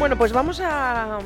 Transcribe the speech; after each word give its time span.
Bueno, 0.00 0.16
pues 0.16 0.32
vamos 0.32 0.62
a, 0.64 1.18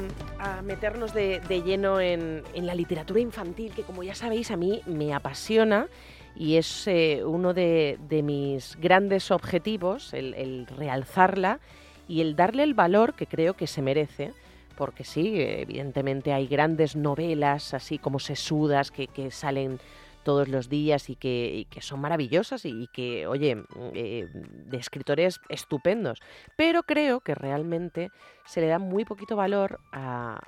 meternos 0.65 1.15
de, 1.15 1.41
lleno 1.65 2.01
en, 2.01 2.43
la 2.57 2.75
literatura 2.75 3.21
infantil, 3.21 3.73
que 3.73 3.85
como 3.85 4.03
ya 4.03 4.17
sabéis 4.17 4.51
a 4.51 4.57
mí 4.57 4.83
me 4.85 5.15
apasiona 5.15 5.87
y 6.35 6.57
es 6.57 6.89
eh, 6.89 7.23
uno 7.25 7.55
de, 7.55 7.97
mis 8.25 8.77
grandes 8.81 9.31
objetivos, 9.31 10.13
el, 10.13 10.67
realzarla 10.77 11.61
y 12.09 12.21
el 12.21 12.35
darle 12.35 12.65
el 12.65 12.75
valor 12.75 13.15
que 13.15 13.29
creo 13.29 13.55
que 13.55 13.69
se 13.69 13.81
merece. 13.81 14.33
Porque 14.77 15.05
sí, 15.05 15.35
evidentemente 15.37 16.33
hay 16.33 16.49
grandes 16.49 16.97
novelas 16.97 17.75
así 17.75 17.99
como 17.99 18.19
sesudas 18.19 18.91
que, 18.91 19.07
que 19.07 19.31
salen 19.31 19.79
todos 20.25 20.49
los 20.49 20.69
días 20.69 21.09
y 21.09 21.17
que, 21.17 21.67
son 21.81 22.01
maravillosas 22.01 22.65
y, 22.65 22.89
que, 22.93 23.27
oye, 23.27 23.63
eh, 23.95 24.29
de 24.33 24.77
escritores 24.77 25.41
estupendos. 25.49 26.21
Pero 26.57 26.83
creo 26.83 27.21
que 27.21 27.35
realmente 27.35 28.11
se 28.45 28.61
le 28.61 28.67
da 28.67 28.79
muy 28.79 29.05
poquito 29.05 29.37
valor 29.37 29.79
a, 29.93 30.41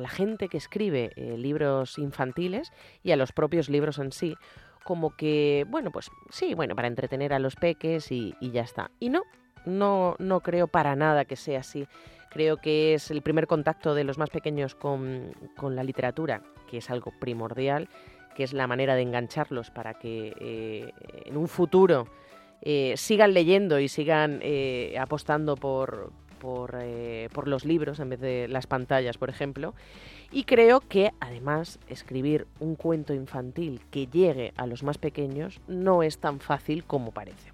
la 0.00 0.08
gente 0.08 0.48
que 0.48 0.56
escribe 0.56 1.10
eh, 1.16 1.36
libros 1.36 1.98
infantiles 1.98 2.72
y 3.02 3.10
a 3.10 3.16
los 3.16 3.32
propios 3.32 3.68
libros 3.68 3.98
en 3.98 4.12
sí, 4.12 4.36
como 4.84 5.16
que, 5.16 5.66
bueno, 5.68 5.90
pues 5.90 6.10
sí, 6.30 6.54
bueno, 6.54 6.76
para 6.76 6.88
entretener 6.88 7.32
a 7.32 7.40
los 7.40 7.56
peques 7.56 8.10
y, 8.12 8.34
ya 8.40 8.62
está. 8.62 8.90
Y 9.00 9.08
no, 9.08 9.24
no, 9.66 10.14
no 10.18 10.40
creo 10.40 10.68
para 10.68 10.94
nada 10.94 11.24
que 11.24 11.36
sea 11.36 11.60
así. 11.60 11.86
Creo 12.30 12.58
que 12.58 12.94
es 12.94 13.10
el 13.10 13.22
primer 13.22 13.48
contacto 13.48 13.94
de 13.94 14.04
los 14.04 14.16
más 14.16 14.30
pequeños 14.30 14.76
con, 14.76 15.32
con 15.56 15.74
la 15.74 15.82
literatura, 15.82 16.42
que 16.68 16.78
es 16.78 16.88
algo 16.88 17.12
primordial 17.18 17.88
que 18.40 18.44
es 18.44 18.54
la 18.54 18.66
manera 18.66 18.94
de 18.94 19.02
engancharlos 19.02 19.70
para 19.70 19.92
que 19.92 20.32
eh, 20.40 20.94
en 21.26 21.36
un 21.36 21.46
futuro 21.46 22.08
eh, 22.62 22.94
sigan 22.96 23.34
leyendo 23.34 23.78
y 23.78 23.86
sigan 23.86 24.40
eh, 24.42 24.96
apostando 24.98 25.56
por, 25.56 26.10
por, 26.38 26.72
los 27.46 27.66
libros 27.66 28.00
en 28.00 28.08
vez 28.08 28.18
de 28.18 28.48
las 28.48 28.66
pantallas, 28.66 29.18
por 29.18 29.28
ejemplo. 29.28 29.74
Y 30.32 30.44
creo 30.44 30.80
que 30.80 31.12
además 31.20 31.78
escribir 31.86 32.46
un 32.60 32.76
cuento 32.76 33.12
infantil 33.12 33.82
que 33.90 34.06
llegue 34.06 34.54
a 34.56 34.66
los 34.66 34.82
más 34.84 34.96
pequeños 34.96 35.60
no 35.68 36.02
es 36.02 36.16
tan 36.16 36.40
fácil 36.40 36.84
como 36.84 37.12
parece. 37.12 37.52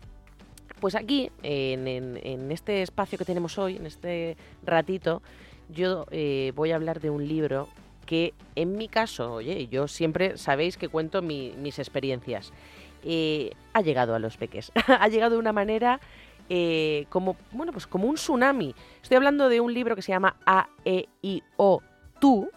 Pues 0.79 0.95
aquí, 0.95 1.33
en, 1.43 2.53
este 2.53 2.83
espacio 2.83 3.19
que 3.19 3.25
tenemos 3.25 3.59
hoy, 3.59 3.75
en 3.75 3.87
este 3.87 4.37
ratito, 4.65 5.21
yo 5.69 6.07
voy 6.55 6.71
a 6.71 6.77
hablar 6.77 7.01
de 7.01 7.11
un 7.11 7.27
libro 7.27 7.67
que 8.07 8.33
en 8.55 8.77
mi 8.77 8.89
caso, 8.89 9.35
oye, 9.35 9.67
yo 9.69 9.89
siempre 9.89 10.39
sabéis 10.39 10.79
que 10.79 10.89
cuento 10.89 11.21
mis 11.21 11.79
experiencias, 11.79 12.53
eh, 13.05 13.53
ha 13.73 13.83
llegado 13.83 14.15
a 14.15 14.19
los 14.19 14.37
peques. 14.37 14.73
ha 14.87 15.09
llegado 15.09 15.33
de 15.33 15.39
una 15.39 15.53
manera 15.53 16.01
eh, 16.49 17.07
como, 17.09 17.37
bueno, 17.53 17.73
pues 17.73 17.87
como 17.87 18.09
un 18.09 18.15
tsunami. 18.15 18.75
Estoy 19.03 19.17
hablando 19.17 19.49
de 19.49 19.61
un 19.61 19.75
libro 19.75 19.95
que 19.95 20.03
se 20.03 20.13
llama 20.13 20.37
A, 20.47 20.69
E, 20.85 21.09
I, 21.23 21.43
O, 21.57 21.83
Tú, 22.19 22.49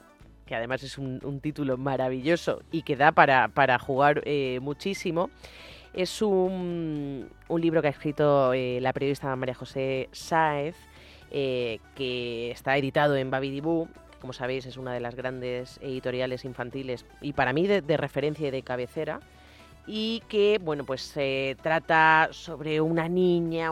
que 0.45 0.55
además 0.55 0.81
es 0.83 0.97
un, 0.97 1.39
título 1.41 1.77
maravilloso 1.77 2.61
y 2.71 2.83
que 2.83 2.95
da 2.95 3.11
para, 3.11 3.79
jugar 3.79 4.21
eh, 4.25 4.59
muchísimo. 4.61 5.29
Es 5.93 6.21
un, 6.21 7.29
un, 7.47 7.61
libro 7.61 7.81
que 7.81 7.87
ha 7.87 7.91
escrito 7.91 8.53
la 8.53 8.93
periodista 8.93 9.35
María 9.35 9.55
José 9.55 10.07
Sáez, 10.11 10.75
que 11.29 12.51
está 12.51 12.77
editado 12.77 13.15
en 13.17 13.29
Babidibú 13.29 13.89
como 14.19 14.33
sabéis 14.33 14.65
es 14.65 14.77
una 14.77 14.93
de 14.93 14.99
las 14.99 15.15
grandes 15.15 15.77
editoriales 15.81 16.45
infantiles 16.45 17.05
y 17.21 17.33
para 17.33 17.53
mí 17.53 17.67
de, 17.67 17.97
referencia 17.97 18.47
y 18.47 18.51
de 18.51 18.63
cabecera 18.63 19.19
y 19.87 20.21
que 20.27 20.59
bueno 20.61 20.85
pues 20.85 21.01
se 21.01 21.57
trata 21.61 22.29
sobre 22.31 22.81
una 22.81 23.09
niña 23.09 23.71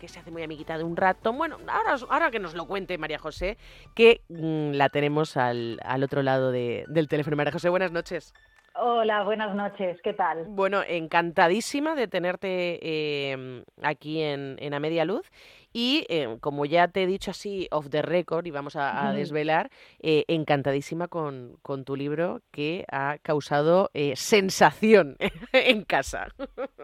que 0.00 0.08
se 0.08 0.18
hace 0.18 0.30
muy 0.30 0.42
amiguita 0.42 0.78
de 0.78 0.84
un 0.84 0.96
rato. 0.96 1.32
Bueno, 1.32 1.58
ahora, 1.68 1.96
ahora 2.08 2.30
que 2.30 2.38
nos 2.38 2.54
lo 2.54 2.66
cuente 2.66 2.96
María 2.96 3.18
José, 3.18 3.58
que 3.94 4.22
mm, 4.28 4.72
la 4.72 4.88
tenemos 4.88 5.36
al, 5.36 5.78
otro 6.02 6.22
lado 6.22 6.50
del 6.52 7.08
teléfono. 7.08 7.36
María 7.36 7.52
José, 7.52 7.68
buenas 7.68 7.92
noches. 7.92 8.32
Hola, 8.74 9.22
buenas 9.24 9.54
noches, 9.54 10.00
¿qué 10.02 10.12
tal? 10.12 10.44
Bueno, 10.46 10.82
encantadísima 10.86 11.94
de 11.94 12.08
tenerte 12.08 12.78
eh, 12.82 13.64
aquí 13.82 14.22
en, 14.22 14.56
en 14.60 14.74
A 14.74 14.80
Media 14.80 15.04
Luz 15.04 15.30
y 15.72 16.04
eh, 16.08 16.36
como 16.40 16.64
ya 16.66 16.88
te 16.88 17.02
he 17.02 17.06
dicho 17.06 17.30
así 17.30 17.66
off 17.70 17.88
the 17.88 18.02
record 18.02 18.46
y 18.46 18.50
vamos 18.50 18.76
a, 18.76 19.12
desvelar, 19.12 19.70
eh, 20.00 20.24
encantadísima 20.28 21.08
con, 21.08 21.58
tu 21.84 21.96
libro 21.96 22.40
que 22.50 22.84
ha 22.90 23.16
causado 23.22 23.90
eh, 23.94 24.14
sensación 24.16 25.16
en 25.52 25.84
casa. 25.84 26.28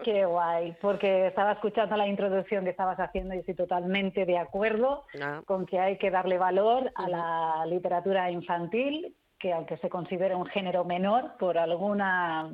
Qué 0.03 0.25
guay, 0.25 0.75
porque 0.81 1.27
estaba 1.27 1.53
escuchando 1.53 1.95
la 1.95 2.07
introducción 2.07 2.63
que 2.63 2.71
estabas 2.71 2.99
haciendo 2.99 3.35
y 3.35 3.39
estoy 3.39 3.55
totalmente 3.55 4.25
de 4.25 4.37
acuerdo 4.37 5.05
ah. 5.21 5.41
con 5.45 5.65
que 5.65 5.79
hay 5.79 5.97
que 5.97 6.09
darle 6.09 6.37
valor 6.37 6.91
a 6.95 7.07
la 7.07 7.65
literatura 7.67 8.31
infantil 8.31 9.15
que 9.39 9.53
aunque 9.53 9.77
se 9.77 9.89
considere 9.89 10.35
un 10.35 10.45
género 10.45 10.83
menor, 10.83 11.37
por 11.39 11.57
alguna, 11.57 12.51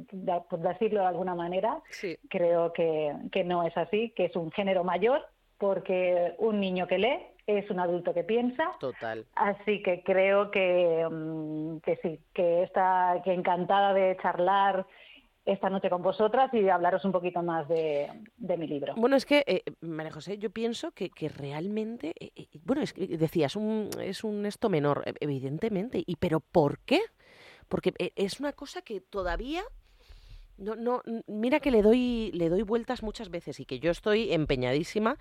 por 0.49 0.59
decirlo 0.59 1.01
de 1.01 1.07
alguna 1.07 1.35
manera, 1.35 1.79
creo 2.29 2.71
que, 2.73 3.13
que 3.31 3.43
no 3.43 3.63
es 3.63 3.75
así, 3.75 4.11
que 4.15 4.25
es 4.25 4.35
un 4.35 4.51
género 4.51 4.83
mayor 4.83 5.25
porque 5.57 6.35
un 6.37 6.59
niño 6.59 6.87
que 6.87 6.97
lee 6.97 7.19
es 7.47 7.69
un 7.69 7.79
adulto 7.79 8.13
que 8.13 8.23
piensa. 8.23 8.71
Total. 8.79 9.25
Así 9.35 9.81
que 9.81 10.03
creo 10.03 10.51
que, 10.51 11.07
mm, 11.09 11.77
que 11.79 11.97
sí, 11.97 12.19
que 12.33 12.63
está 12.63 13.21
que 13.23 13.33
encantada 13.33 13.93
de 13.93 14.17
charlar 14.21 14.85
esta 15.45 15.69
noche 15.69 15.89
con 15.89 16.01
vosotras 16.01 16.51
y 16.53 16.61
de 16.61 16.71
hablaros 16.71 17.05
un 17.05 17.11
poquito 17.11 17.41
más 17.43 17.67
de, 17.67 18.09
mi 18.57 18.67
libro. 18.67 18.95
Bueno, 18.95 19.15
es 19.15 19.25
que, 19.25 19.43
eh, 19.45 19.63
María 19.81 20.11
José, 20.11 20.37
yo 20.37 20.49
pienso 20.49 20.91
que, 20.91 21.09
que 21.09 21.29
realmente, 21.29 22.13
eh, 22.19 22.31
eh, 22.35 22.47
bueno, 22.63 22.81
es 22.81 22.93
decías, 22.95 23.55
un, 23.55 23.89
es 24.01 24.23
un 24.23 24.45
esto 24.45 24.69
menor, 24.69 25.03
e, 25.05 25.13
evidentemente, 25.19 26.03
y 26.05 26.15
pero 26.15 26.39
¿por 26.39 26.79
qué? 26.79 26.99
Porque 27.67 27.93
es 28.15 28.39
una 28.39 28.53
cosa 28.53 28.81
que 28.81 29.01
todavía 29.01 29.63
no, 30.57 30.75
no, 30.75 31.01
mira 31.27 31.59
que 31.59 31.71
le 31.71 31.81
doy, 31.81 32.31
le 32.33 32.49
doy 32.49 32.61
vueltas 32.61 33.03
muchas 33.03 33.29
veces 33.29 33.59
y 33.59 33.65
que 33.65 33.79
yo 33.79 33.91
estoy 33.91 34.31
empeñadísima 34.31 35.17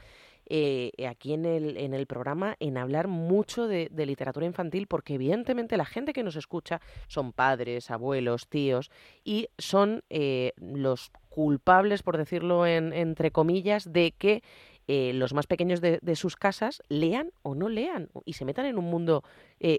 eh, 0.47 0.93
aquí 1.09 1.33
en 1.33 1.47
el, 1.47 1.77
en 1.78 1.95
el 1.95 2.06
programa 2.06 2.56
en 2.61 2.77
hablar 2.77 3.09
mucho 3.09 3.67
de, 3.67 3.89
literatura 3.95 4.45
infantil 4.45 4.87
porque 4.87 5.15
evidentemente 5.15 5.77
la 5.77 5.87
gente 5.87 6.12
que 6.12 6.22
nos 6.22 6.37
escucha 6.37 6.81
son 7.09 7.33
padres, 7.33 7.91
abuelos, 7.91 8.49
tíos 8.49 8.91
y 9.25 9.49
son 9.59 10.05
eh, 10.11 10.53
los 10.56 11.11
culpables, 11.31 12.03
por 12.03 12.16
decirlo 12.16 12.66
en, 12.66 12.93
entre 12.93 13.31
comillas, 13.33 13.93
de 13.93 14.12
que 14.12 14.43
eh, 14.87 15.12
los 15.15 15.33
más 15.33 15.47
pequeños 15.47 15.81
de, 15.81 16.17
sus 16.17 16.37
casas 16.37 16.83
lean 16.89 17.31
o 17.43 17.55
no 17.55 17.69
lean 17.69 18.11
y 18.25 18.34
se 18.34 18.45
metan 18.45 18.67
en 18.67 18.78
un 18.78 18.84
mundo 18.84 19.22
eh, 19.59 19.78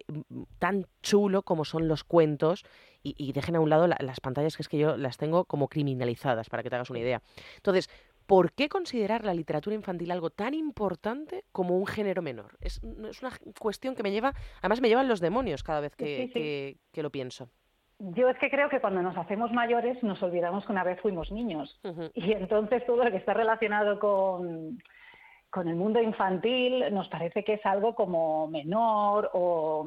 tan 0.60 0.88
chulo 1.02 1.44
como 1.44 1.64
son 1.66 1.88
los 1.88 2.04
cuentos 2.04 2.64
y, 3.04 3.34
dejen 3.34 3.56
a 3.56 3.60
un 3.60 3.70
lado 3.70 3.88
las 3.88 4.20
pantallas 4.20 4.56
que 4.58 4.64
es 4.64 4.70
que 4.70 4.80
yo 4.80 4.98
las 4.98 5.18
tengo 5.18 5.46
como 5.46 5.68
criminalizadas, 5.68 6.50
para 6.50 6.64
que 6.64 6.70
te 6.70 6.76
hagas 6.76 6.90
una 6.90 7.00
idea. 7.00 7.22
Entonces, 7.58 7.88
¿por 8.26 8.52
qué 8.54 8.68
considerar 8.68 9.24
la 9.24 9.36
literatura 9.36 9.76
infantil 9.76 10.10
algo 10.10 10.32
tan 10.32 10.56
importante 10.56 11.46
como 11.52 11.78
un 11.78 11.86
género 11.86 12.24
menor? 12.24 12.58
Es, 12.62 12.82
es 13.10 13.22
una 13.22 13.40
cuestión 13.60 13.96
que 13.96 14.02
me 14.02 14.12
lleva, 14.12 14.34
además 14.60 14.82
me 14.82 14.88
llevan 14.88 15.08
los 15.08 15.20
demonios 15.20 15.62
cada 15.62 15.82
vez 15.82 15.96
que, 15.96 16.80
que, 16.92 17.04
lo 17.04 17.12
pienso. 17.12 17.50
Yo 18.00 18.30
es 18.30 18.38
que 18.38 18.50
creo 18.50 18.70
que 18.70 18.82
cuando 18.82 19.02
nos 19.02 19.18
hacemos 19.18 19.52
mayores 19.52 20.02
nos 20.04 20.22
olvidamos 20.22 20.66
que 20.66 20.72
una 20.72 20.84
vez 20.84 21.00
fuimos 21.02 21.32
niños. 21.32 21.80
Y 22.14 22.34
entonces 22.34 22.86
todo 22.86 23.04
lo 23.04 23.12
que 23.12 23.18
está 23.18 23.34
relacionado 23.34 24.00
con, 24.00 24.78
con 25.56 25.70
el 25.70 25.78
mundo 25.78 26.02
infantil 26.02 26.84
nos 26.94 27.08
parece 27.08 27.46
que 27.46 27.54
es 27.54 27.66
algo 27.66 27.96
como 27.96 28.46
menor 28.48 29.32
o, 29.34 29.86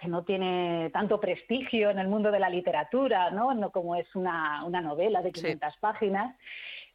que 0.00 0.08
no 0.08 0.24
tiene 0.24 0.88
tanto 0.90 1.20
prestigio 1.20 1.90
en 1.90 1.98
el 1.98 2.08
mundo 2.08 2.30
de 2.30 2.40
la 2.40 2.48
literatura, 2.48 3.30
¿no? 3.30 3.52
no 3.52 3.70
como 3.70 3.94
es 3.94 4.06
una, 4.14 4.66
novela 4.70 5.20
de 5.20 5.32
500 5.32 5.76
páginas. 5.80 6.34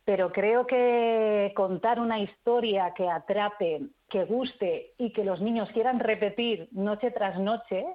Pero 0.03 0.31
creo 0.31 0.65
que 0.65 1.53
contar 1.55 1.99
una 1.99 2.19
historia 2.19 2.91
que 2.95 3.07
atrape, 3.07 3.81
que 4.09 4.25
guste 4.25 4.93
y 4.97 5.13
que 5.13 5.23
los 5.23 5.39
niños 5.39 5.69
quieran 5.69 5.99
repetir 5.99 6.69
noche 6.71 7.11
tras 7.11 7.37
noche, 7.37 7.85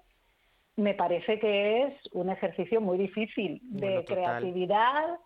me 0.76 0.94
parece 0.94 1.38
que 1.38 1.82
es 1.84 1.94
un 2.12 2.30
ejercicio 2.30 2.80
muy 2.80 2.98
difícil 2.98 3.60
de 3.62 4.04
creatividad 4.04 5.18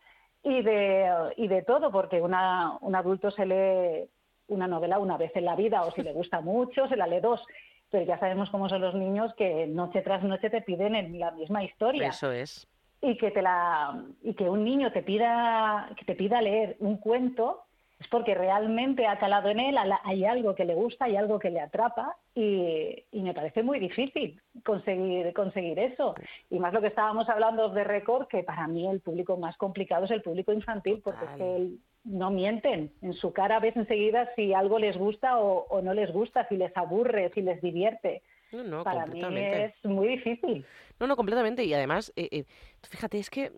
y 0.43 0.63
de, 0.63 1.09
y 1.37 1.49
de 1.49 1.63
todo, 1.63 1.91
porque 1.91 2.21
una, 2.21 2.79
un 2.81 2.95
adulto 2.95 3.31
se 3.31 3.47
lee 3.47 4.09
una 4.49 4.67
novela 4.69 4.99
una 4.99 5.17
vez 5.17 5.33
en 5.35 5.45
la 5.45 5.57
vida 5.57 5.83
o 5.83 5.91
si 5.93 6.03
le 6.03 6.13
gusta 6.13 6.41
mucho, 6.41 6.89
se 6.89 6.97
la 6.97 7.07
lee 7.07 7.21
dos. 7.21 7.45
Pero 7.91 8.05
ya 8.05 8.19
sabemos 8.19 8.51
cómo 8.51 8.69
son 8.69 8.81
los 8.81 8.95
niños 8.95 9.33
que 9.35 9.67
noche 9.67 10.03
tras 10.03 10.23
noche 10.23 10.51
te 10.51 10.63
piden 10.63 11.19
la 11.19 11.31
misma 11.31 11.63
historia. 11.63 12.09
Eso 12.09 12.33
es. 12.33 12.67
Y 13.01 13.17
que 13.17 13.31
te 13.31 13.43
la 13.43 14.05
y 14.23 14.35
que 14.35 14.49
un 14.49 14.65
niño 14.65 14.91
te 14.93 15.03
pida 15.03 15.91
que 15.97 16.05
te 16.05 16.15
pida 16.15 16.41
leer 16.41 16.77
un 16.81 16.97
cuento 16.97 17.63
es 17.99 18.09
porque 18.09 18.35
realmente 18.35 19.07
ha 19.07 19.19
calado 19.19 19.49
en 19.49 19.59
él, 19.59 19.77
hay 20.05 20.25
algo 20.27 20.55
que 20.55 20.67
le 20.67 20.75
gusta, 20.75 21.07
hay 21.07 21.17
algo 21.17 21.39
que 21.39 21.51
le 21.51 21.61
atrapa 21.61 22.17
y, 22.35 23.05
me 23.13 23.33
parece 23.33 23.63
muy 23.63 23.79
difícil 23.79 24.41
conseguir, 24.65 25.33
conseguir 25.33 25.79
eso. 25.79 26.15
Y 26.51 26.59
más 26.59 26.75
lo 26.75 26.83
que 26.83 26.89
estábamos 26.89 27.29
hablando 27.29 27.71
de 27.71 27.85
récord, 27.85 28.29
que 28.29 28.43
para 28.43 28.69
mí 28.69 28.87
el 28.87 29.01
público 29.01 29.37
más 29.39 29.57
complicado 29.57 30.05
es 30.05 30.11
el 30.11 30.23
público 30.23 30.53
infantil, 30.53 31.01
porque 31.03 31.25
es 31.25 31.31
que 31.33 31.57
el, 31.57 31.81
no 32.05 32.31
mienten. 32.31 32.93
En 33.01 33.15
su 33.15 33.33
cara 33.33 33.61
ves 33.61 33.77
enseguida 33.77 34.31
si 34.37 34.53
algo 34.53 34.79
les 34.79 34.97
gusta 34.97 35.39
o, 35.39 35.81
no 35.83 35.95
les 35.95 36.13
gusta, 36.13 36.47
si 36.49 36.57
les 36.57 36.77
aburre, 36.77 37.31
si 37.35 37.41
les 37.41 37.61
divierte. 37.63 38.23
No, 38.53 38.63
no, 38.63 38.85
Para 38.85 39.07
mí 39.07 39.23
es 39.23 39.73
muy 39.85 40.09
difícil. 40.09 40.65
No, 41.01 41.07
no, 41.07 41.17
completamente. 41.17 41.65
Y 41.65 41.73
además, 41.73 42.13
eh, 42.15 42.29
eh, 42.31 42.45
fíjate, 42.89 43.19
es 43.19 43.31
que 43.31 43.53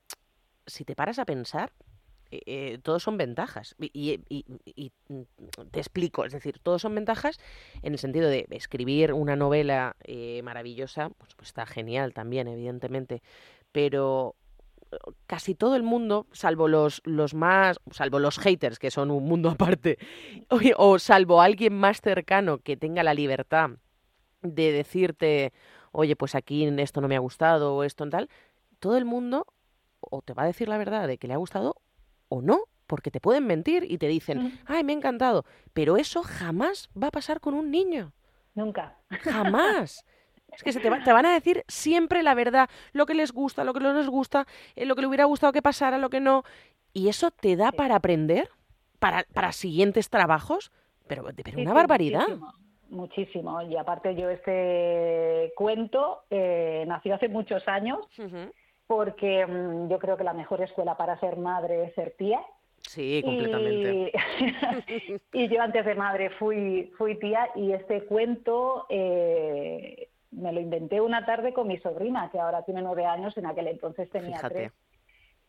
si 0.67 0.85
te 0.85 0.94
paras 0.94 1.19
a 1.19 1.26
pensar, 1.26 1.73
eh, 2.30 2.78
todos 2.82 3.02
son 3.02 3.16
ventajas. 3.16 3.75
Y, 3.78 4.20
mm, 5.08 5.20
te 5.70 5.80
explico, 5.80 6.25
es 6.25 6.32
decir, 6.32 6.58
todos 6.62 6.82
son 6.82 6.94
ventajas 6.94 7.38
en 7.82 7.92
el 7.92 7.98
sentido 7.98 8.28
de 8.28 8.46
escribir 8.50 9.12
una 9.12 9.36
novela 9.36 9.96
maravillosa, 10.42 11.10
pues, 11.10 11.34
pues, 11.34 11.48
está 11.48 11.66
genial 11.66 12.12
también, 12.14 12.48
evidentemente, 12.48 13.22
pero 13.72 14.36
casi 15.26 15.54
todo 15.54 15.76
el 15.76 15.82
mundo, 15.82 16.26
salvo 16.32 16.69
los, 16.69 17.02
los 17.04 17.34
más, 17.34 17.78
salvo 17.90 18.19
los 18.19 18.38
haters, 18.38 18.78
que 18.78 18.90
son 18.90 19.10
un 19.10 19.25
mundo 19.25 19.50
aparte, 19.50 19.98
o, 20.76 20.98
salvo 20.98 21.40
alguien 21.40 21.75
más 21.75 22.00
cercano 22.00 22.58
que 22.58 22.76
tenga 22.76 23.02
la 23.02 23.14
libertad 23.14 23.70
de 24.42 24.72
decirte, 24.72 25.52
oye, 25.92 26.16
pues 26.16 26.34
aquí 26.34 26.64
esto 26.78 27.00
no 27.00 27.08
me 27.08 27.16
ha 27.16 27.20
gustado 27.20 27.75
o 27.75 27.84
esto 27.84 28.04
en 28.04 28.10
tal, 28.10 28.28
todo 28.78 28.96
el 28.96 29.04
mundo 29.04 29.46
o 30.00 30.22
te 30.22 30.32
va 30.32 30.44
a 30.44 30.46
decir 30.46 30.69
la 30.69 30.78
verdad 30.78 31.08
de 31.08 31.19
que 31.19 31.26
le 31.26 31.34
ha 31.34 31.38
gustado 31.38 31.75
o 32.28 32.42
no, 32.42 32.60
porque 32.86 33.10
te 33.10 33.20
pueden 33.20 33.46
mentir 33.46 33.84
y 33.88 33.98
te 33.98 34.08
dicen, 34.08 34.58
ay, 34.66 34.84
me 34.84 34.92
ha 34.92 34.96
encantado, 34.96 35.44
pero 35.72 35.96
eso 35.96 36.22
jamás 36.22 36.90
va 37.00 37.08
a 37.08 37.12
pasar 37.12 37.40
con 37.40 37.54
un 37.54 37.70
niño. 37.70 38.12
Nunca. 38.54 38.96
Jamás. 39.10 40.04
Es 40.50 40.62
que 40.62 40.72
se 40.72 40.80
te, 40.80 40.88
van 40.88 41.26
a 41.26 41.34
decir 41.34 41.62
siempre 41.69 42.22
la 42.22 42.34
verdad, 42.34 42.70
lo 42.92 43.04
que 43.04 43.12
les 43.12 43.32
gusta, 43.32 43.64
lo 43.64 43.75
que 43.75 43.80
no 43.80 43.92
les 43.92 44.08
gusta, 44.08 44.46
eh, 44.76 44.86
lo 44.86 44.96
que 44.96 45.02
le 45.02 45.06
hubiera 45.06 45.26
gustado 45.26 45.52
que 45.52 45.60
pasara, 45.60 45.98
lo 45.98 46.08
que 46.08 46.20
no. 46.20 46.42
Y 46.94 47.08
eso 47.08 47.30
te 47.30 47.54
da 47.54 47.70
para 47.70 47.96
aprender, 47.96 48.48
para, 48.98 49.25
para 49.34 49.52
siguientes 49.52 50.08
trabajos, 50.08 50.72
pero, 51.06 51.25
pero 51.44 51.60
una 51.60 51.75
barbaridad. 51.75 52.26
Muchísimo, 52.88 53.60
Y 53.62 53.76
aparte 53.76 54.14
yo 54.14 54.30
este 54.30 55.52
cuento 55.54 56.22
eh, 56.30 56.84
nació 56.88 57.16
hace 57.16 57.28
muchos 57.28 57.69
años 57.69 57.98
porque 58.88 59.46
mm, 59.46 59.88
yo 59.88 60.00
creo 60.00 60.17
que 60.17 60.25
la 60.25 60.32
mejor 60.32 60.62
escuela 60.62 60.96
para 60.96 61.20
ser 61.20 61.37
madre 61.37 61.85
es 61.85 61.94
ser 61.94 62.14
tía. 62.19 62.40
Sí, 62.81 63.23
completamente. 63.25 64.12
Y, 65.32 65.49
yo 65.49 65.61
antes 65.61 65.85
de 65.85 65.94
madre 65.94 66.31
fui, 66.31 66.90
fui 66.96 67.17
tía 67.19 67.50
y 67.55 67.73
este 67.73 68.05
cuento 68.05 68.87
eh, 68.88 70.08
me 70.31 70.52
lo 70.52 70.61
inventé 70.61 71.00
una 71.00 71.25
tarde 71.26 71.52
con 71.52 71.69
mi 71.69 71.79
sobrina, 71.79 72.31
que 72.32 72.40
ahora 72.40 72.62
tiene 72.62 72.82
nueve 72.82 73.05
años, 73.05 73.37
en 73.37 73.46
aquel 73.46 73.69
entonces 73.69 74.11
tenía 74.11 74.40
tres. 74.40 74.73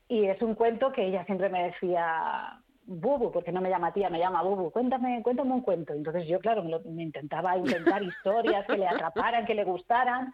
Y 0.10 0.26
es 0.26 0.42
un 0.42 0.56
cuento 0.56 0.92
que 0.92 1.06
ella 1.06 1.24
siempre 1.26 1.50
me 1.50 1.66
decía, 1.66 2.60
Bubu, 2.86 3.32
porque 3.32 3.52
no 3.52 3.62
me 3.62 3.70
llama 3.70 3.94
tía, 3.94 4.10
me 4.10 4.20
llama 4.20 4.42
Bubu, 4.42 4.72
cuéntame, 4.72 5.22
cuéntame 5.22 5.54
un 5.54 5.62
cuento. 5.62 5.94
Entonces 5.94 6.28
yo, 6.28 6.40
claro, 6.40 6.64
me, 6.64 7.04
intentaba 7.04 7.56
inventar 7.56 8.02
historias 8.04 8.66
que 8.66 8.78
le 8.78 8.88
atraparan, 8.88 9.46
que 9.46 9.54
le 9.54 9.64
gustaran 9.64 10.34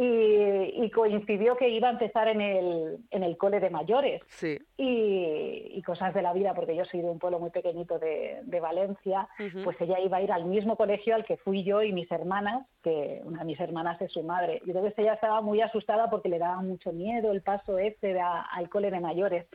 y, 0.00 0.90
coincidió 0.90 1.56
que 1.56 1.68
iba 1.68 1.88
a 1.88 1.92
empezar 1.92 2.28
en 2.28 2.40
el, 2.40 2.98
en 3.10 3.24
el 3.24 3.36
cole 3.36 3.58
de 3.58 3.68
mayores. 3.68 4.22
Sí. 4.28 4.58
Y, 4.76 5.82
cosas 5.82 6.12
de 6.12 6.20
la 6.20 6.34
vida, 6.34 6.52
porque 6.52 6.76
yo 6.76 6.84
soy 6.84 7.00
de 7.00 7.08
un 7.08 7.18
pueblo 7.18 7.40
muy 7.40 7.48
pequeñito 7.48 7.98
de, 7.98 8.40
de 8.42 8.60
Valencia, 8.60 9.26
pues 9.64 9.80
ella 9.80 9.98
iba 10.00 10.18
a 10.18 10.22
ir 10.22 10.30
al 10.30 10.44
mismo 10.44 10.76
colegio 10.76 11.14
al 11.14 11.24
que 11.24 11.38
fui 11.38 11.64
yo 11.64 11.82
y 11.82 11.94
mis 11.94 12.12
hermanas, 12.12 12.66
que 12.82 13.22
una 13.24 13.38
de 13.38 13.44
mis 13.46 13.58
hermanas 13.58 13.98
es 14.02 14.12
su 14.12 14.22
madre. 14.22 14.60
Y 14.66 14.70
entonces 14.70 14.92
ella 14.98 15.14
estaba 15.14 15.40
muy 15.40 15.62
asustada 15.62 16.10
porque 16.10 16.28
le 16.28 16.38
daba 16.38 16.60
mucho 16.60 16.92
miedo 16.92 17.32
el 17.32 17.40
paso 17.40 17.78
este 17.78 18.20
al 18.20 18.68
cole 18.68 18.90
de 18.90 19.00
mayores. 19.00 19.46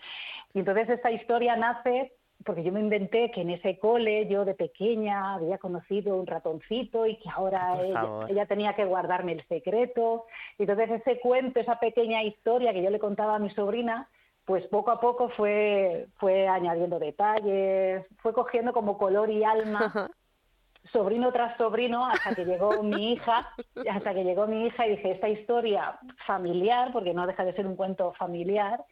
Y 0.55 0.59
entonces 0.59 0.89
esta 0.89 1.11
historia 1.11 1.55
nace 1.55 2.13
porque 2.45 2.63
yo 2.63 2.71
me 2.71 2.79
inventé 2.79 3.31
que 3.31 3.41
en 3.41 3.51
ese 3.51 3.77
cole 3.77 4.27
yo 4.27 4.45
de 4.45 4.53
pequeña 4.53 5.35
había 5.35 5.57
conocido 5.57 6.15
un 6.15 6.27
ratoncito 6.27 7.05
y 7.05 7.17
que 7.17 7.29
ahora 7.29 7.81
ella, 8.29 8.45
tenía 8.45 8.73
que 8.75 8.85
guardarme 8.85 9.33
el 9.33 9.47
secreto. 9.47 10.25
Y 10.57 10.63
entonces 10.63 10.91
ese 10.91 11.19
cuento, 11.19 11.59
esa 11.59 11.79
pequeña 11.79 12.23
historia 12.23 12.73
que 12.73 12.83
yo 12.83 12.89
le 12.89 12.99
contaba 12.99 13.35
a 13.35 13.39
mi 13.39 13.49
sobrina, 13.51 14.09
pues 14.45 14.65
poco 14.67 14.91
a 14.91 14.99
poco 14.99 15.29
fue, 15.29 16.07
fue 16.17 16.47
añadiendo 16.47 16.99
detalles, 16.99 18.05
fue 18.17 18.33
cogiendo 18.33 18.73
como 18.73 18.97
color 18.97 19.29
y 19.29 19.43
alma, 19.43 20.09
sobrino 20.91 21.31
tras 21.31 21.57
sobrino, 21.57 22.05
hasta 22.05 22.35
que 22.35 22.45
llegó 22.45 22.83
mi 22.83 23.13
hija, 23.13 23.49
hasta 23.89 24.13
que 24.13 24.23
llegó 24.23 24.47
mi 24.47 24.65
hija 24.65 24.85
y 24.85 24.91
dije, 24.91 25.11
esta 25.11 25.29
historia 25.29 25.97
familiar, 26.27 26.91
porque 26.91 27.13
no 27.13 27.25
deja 27.25 27.45
de 27.45 27.53
ser 27.53 27.65
un 27.65 27.77
cuento 27.77 28.11
familiar, 28.13 28.83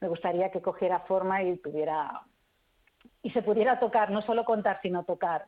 me 0.00 0.08
gustaría 0.08 0.50
que 0.50 0.60
cogiera 0.60 1.00
forma 1.00 1.42
y 1.42 1.56
tuviera 1.58 2.22
y 3.22 3.30
se 3.30 3.42
pudiera 3.42 3.78
tocar, 3.78 4.10
no 4.10 4.22
solo 4.22 4.44
contar, 4.44 4.80
sino 4.82 5.04
tocar. 5.04 5.46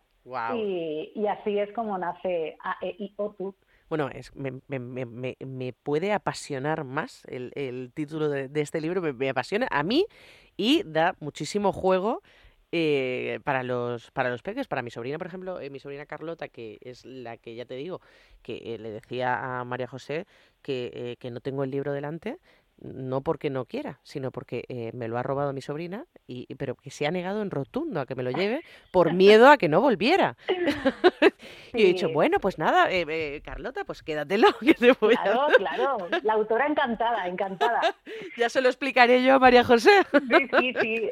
Y, 0.55 1.27
así 1.27 1.59
es 1.59 1.73
como 1.73 1.99
nace 1.99 2.57
AEIOTU. 2.63 3.55
Bueno, 3.89 4.09
es, 4.09 4.35
me, 4.35 4.53
me, 4.69 4.79
me, 4.79 5.37
me, 5.39 5.73
puede 5.75 6.13
apasionar 6.13 6.85
más 6.85 7.23
el, 7.27 7.53
el 7.55 7.93
título 7.93 8.31
de, 8.31 8.49
este 8.61 8.81
libro, 8.81 9.03
me, 9.03 9.29
apasiona 9.29 9.69
a 9.71 9.83
mí 9.83 10.07
y 10.57 10.83
da 10.85 11.15
muchísimo 11.21 11.73
juego 11.73 12.23
eh, 12.73 13.41
para 13.45 13.63
los 13.63 14.11
para 14.13 14.31
los 14.31 14.43
peques, 14.43 14.67
para 14.67 14.83
mi 14.83 14.91
sobrina, 14.91 15.19
por 15.19 15.27
ejemplo, 15.27 15.61
eh, 15.61 15.69
mi 15.69 15.79
sobrina 15.79 16.07
Carlota, 16.07 16.49
que 16.49 16.79
es 16.81 17.05
la 17.05 17.37
que 17.37 17.55
ya 17.55 17.67
te 17.67 17.75
digo, 17.75 18.01
que 18.43 18.75
eh, 18.75 18.79
le 18.79 18.91
decía 18.91 19.61
a 19.61 19.65
María 19.65 19.87
José 19.87 20.27
que, 20.63 21.17
que 21.21 21.31
no 21.31 21.41
tengo 21.41 21.63
el 21.63 21.71
libro 21.71 21.93
delante, 21.93 22.39
no 22.85 23.23
porque 23.23 23.51
no 23.51 23.65
quiera, 23.65 23.99
sino 24.03 24.31
porque 24.31 24.65
eh, 24.69 24.91
me 24.93 25.09
lo 25.09 25.19
ha 25.19 25.23
robado 25.23 25.53
mi 25.53 25.63
sobrina, 25.63 26.07
y, 26.27 26.53
pero 26.57 26.75
que 26.75 26.91
se 26.91 27.07
ha 27.07 27.11
negado 27.11 27.43
en 27.43 27.51
rotundo 27.51 28.01
a 28.01 28.07
que 28.07 28.15
me 28.15 28.23
lo 28.23 28.31
lleve 28.31 28.63
por 28.93 29.13
miedo 29.13 29.49
a 29.49 29.57
que 29.57 29.69
no 29.69 29.81
volviera. 29.81 30.37
y 31.73 31.83
he 31.83 31.87
dicho, 31.87 32.11
bueno, 32.11 32.39
pues 32.41 32.59
nada, 32.59 32.91
eh, 32.91 33.07
eh, 33.09 33.41
Carlota, 33.43 33.85
pues 33.85 34.03
quédatelo, 34.03 34.49
que 34.61 34.75
te 34.75 34.93
voy 34.93 35.17
claro, 35.17 35.47
Claro, 35.57 36.09
la 36.23 36.35
autora 36.35 36.67
encantada, 36.67 37.27
encantada. 37.27 37.81
ya 38.37 38.49
se 38.49 38.61
lo 38.61 38.69
explicaré 38.69 39.23
yo 39.23 39.35
a 39.35 39.39
María 39.39 39.65
José. 39.65 39.91
sí, 40.13 40.49
sí, 40.61 40.75
sí. 40.81 41.11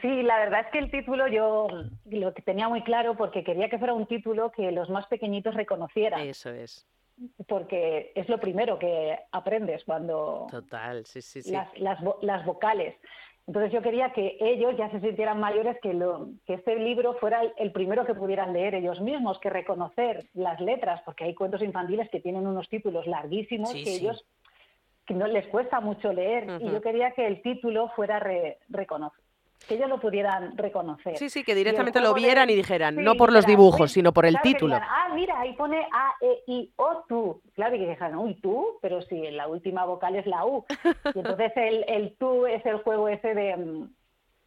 sí, 0.00 0.22
la 0.22 0.38
verdad 0.38 0.60
es 0.60 0.72
que 0.72 0.78
el 0.78 0.90
título 0.90 1.28
yo 1.28 1.68
lo 2.06 2.32
tenía 2.32 2.68
muy 2.68 2.82
claro 2.82 3.16
porque 3.16 3.44
quería 3.44 3.68
que 3.68 3.78
fuera 3.78 3.92
un 3.92 4.06
título 4.06 4.50
que 4.50 4.72
los 4.72 4.88
más 4.88 5.06
pequeñitos 5.06 5.54
reconocieran. 5.54 6.20
Eso 6.20 6.50
es 6.50 6.86
porque 7.46 8.12
es 8.14 8.28
lo 8.28 8.38
primero 8.38 8.78
que 8.78 9.18
aprendes 9.32 9.84
cuando... 9.84 10.46
Total, 10.50 11.04
sí, 11.06 11.22
sí, 11.22 11.42
sí. 11.42 11.52
Las, 11.78 11.98
las, 12.22 12.44
vocales. 12.44 12.94
Entonces 13.46 13.72
yo 13.72 13.80
quería 13.80 14.12
que 14.12 14.36
ellos 14.40 14.76
ya 14.76 14.90
se 14.90 15.00
sintieran 15.00 15.38
mayores, 15.38 15.76
que, 15.80 15.94
lo, 15.94 16.28
que 16.46 16.54
este 16.54 16.76
libro 16.76 17.14
fuera 17.14 17.42
el, 17.56 17.72
primero 17.72 18.04
que 18.04 18.14
pudieran 18.14 18.52
leer 18.52 18.74
ellos 18.74 19.00
mismos, 19.00 19.38
que 19.38 19.50
reconocer 19.50 20.26
las 20.34 20.60
letras, 20.60 21.00
porque 21.04 21.24
hay 21.24 21.34
cuentos 21.34 21.62
infantiles 21.62 22.10
que 22.10 22.20
tienen 22.20 22.46
unos 22.46 22.68
títulos 22.68 23.06
larguísimos 23.06 23.72
que 23.72 23.94
ellos 23.94 24.24
que 25.06 25.14
no 25.14 25.28
les 25.28 25.46
cuesta 25.46 25.78
mucho 25.78 26.12
leer 26.12 26.60
y 26.60 26.68
yo 26.68 26.80
quería 26.80 27.12
que 27.12 27.28
el 27.28 27.40
título 27.40 27.90
fuera 27.94 28.18
re, 28.18 28.58
reconocer 28.68 29.25
que 29.66 29.74
ellos 29.74 29.88
lo 29.88 29.98
pudieran 29.98 30.56
reconocer. 30.56 31.16
Sí, 31.16 31.28
sí, 31.28 31.42
que 31.42 31.54
directamente 31.54 32.00
lo 32.00 32.14
vieran 32.14 32.48
y 32.50 32.54
dijeran, 32.54 32.96
no 32.96 33.14
por 33.16 33.32
los 33.32 33.44
dibujos, 33.46 33.90
sino 33.92 34.12
por 34.12 34.24
el 34.26 34.40
título. 34.40 34.76
ah, 34.76 35.08
mira, 35.14 35.40
ahí 35.40 35.54
pone 35.54 35.86
A, 35.92 36.14
E, 36.20 36.42
I, 36.46 36.72
O, 36.76 37.04
tú. 37.08 37.42
Claro, 37.54 37.74
y 37.74 37.80
que 37.80 37.88
dijeran, 37.88 38.16
uy, 38.16 38.34
tú, 38.36 38.78
pero 38.80 39.02
si 39.02 39.30
la 39.32 39.48
última 39.48 39.84
vocal 39.84 40.14
es 40.16 40.26
la 40.26 40.44
U. 40.44 40.64
Y 41.14 41.18
entonces 41.18 41.52
el, 41.56 41.84
el 41.88 42.16
tú 42.16 42.46
es 42.46 42.64
el 42.64 42.78
juego 42.78 43.08
ese 43.08 43.34
de, 43.34 43.56
mm, 43.56 43.90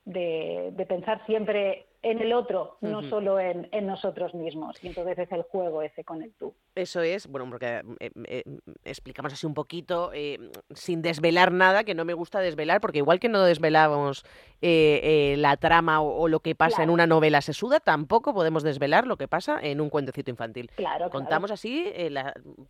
de, 0.06 0.70
de 0.74 0.86
pensar 0.86 1.26
siempre 1.26 1.89
en 2.02 2.22
el 2.22 2.32
otro, 2.32 2.78
no 2.80 3.04
solo 3.10 3.40
en, 3.40 3.68
nosotros 3.86 4.34
mismos. 4.34 4.82
Y 4.82 4.88
entonces 4.88 5.18
es 5.20 5.32
el 5.32 5.44
juego 5.44 5.82
ese 5.82 6.04
con 6.04 6.22
el 6.22 6.32
tú. 6.34 6.54
Eso 6.76 7.02
es, 7.02 7.28
bueno, 7.28 7.50
porque 7.50 7.84
eh, 8.00 8.12
eh, 8.26 8.44
explicamos 8.86 9.34
así 9.34 9.46
un 9.46 9.54
poquito, 9.54 10.12
eh, 10.14 10.40
sin 10.74 11.02
desvelar 11.02 11.52
nada, 11.52 11.84
que 11.84 11.96
no 11.96 12.06
me 12.06 12.14
gusta 12.14 12.40
desvelar, 12.40 12.80
porque 12.80 13.00
igual 13.00 13.20
que 13.20 13.28
no 13.28 13.44
desvelamos 13.44 14.24
la 14.62 15.58
trama 15.58 16.02
o, 16.02 16.28
lo 16.28 16.42
que 16.42 16.56
pasa 16.56 16.84
en 16.84 16.90
una 16.90 17.08
novela 17.08 17.42
sesuda, 17.42 17.80
tampoco 17.80 18.34
podemos 18.34 18.64
desvelar 18.64 19.08
lo 19.08 19.18
que 19.18 19.28
pasa 19.28 19.58
en 19.62 19.82
un 19.82 19.90
cuentecito 19.90 20.32
infantil. 20.32 20.72
Claro, 20.76 21.10
Contamos 21.10 21.52
así 21.52 21.92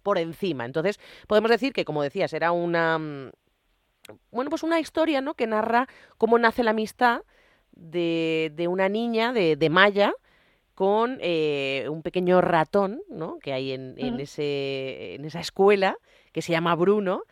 por 0.04 0.18
encima. 0.18 0.66
Entonces, 0.66 1.00
podemos 1.28 1.52
decir 1.52 1.74
que, 1.74 1.86
como 1.86 2.04
decías, 2.04 2.34
era 2.34 2.52
una... 2.52 2.98
Mm, 2.98 3.32
bueno, 4.32 4.50
pues 4.50 4.64
una 4.64 4.80
historia, 4.80 5.22
¿no? 5.22 5.36
Que 5.36 5.46
narra 5.46 5.88
cómo 6.18 6.40
nace 6.40 6.64
la 6.64 6.72
amistad 6.72 7.22
de, 7.80 8.52
de 8.56 8.68
una 8.68 8.90
niña 8.90 9.34
de, 9.34 9.56
de 9.56 9.70
Maya 9.70 10.14
con 10.76 11.18
eh, 11.22 11.88
un 11.90 12.02
pequeño 12.02 12.40
ratón 12.42 13.02
¿no? 13.10 13.38
que 13.40 13.54
hay 13.54 13.72
en, 13.72 13.96
en, 13.98 14.20
ese, 14.20 15.16
en 15.16 15.26
esa 15.26 15.40
escuela 15.40 15.98
que 16.32 16.42
se 16.42 16.52
llama 16.52 16.76
Bruno 16.76 17.24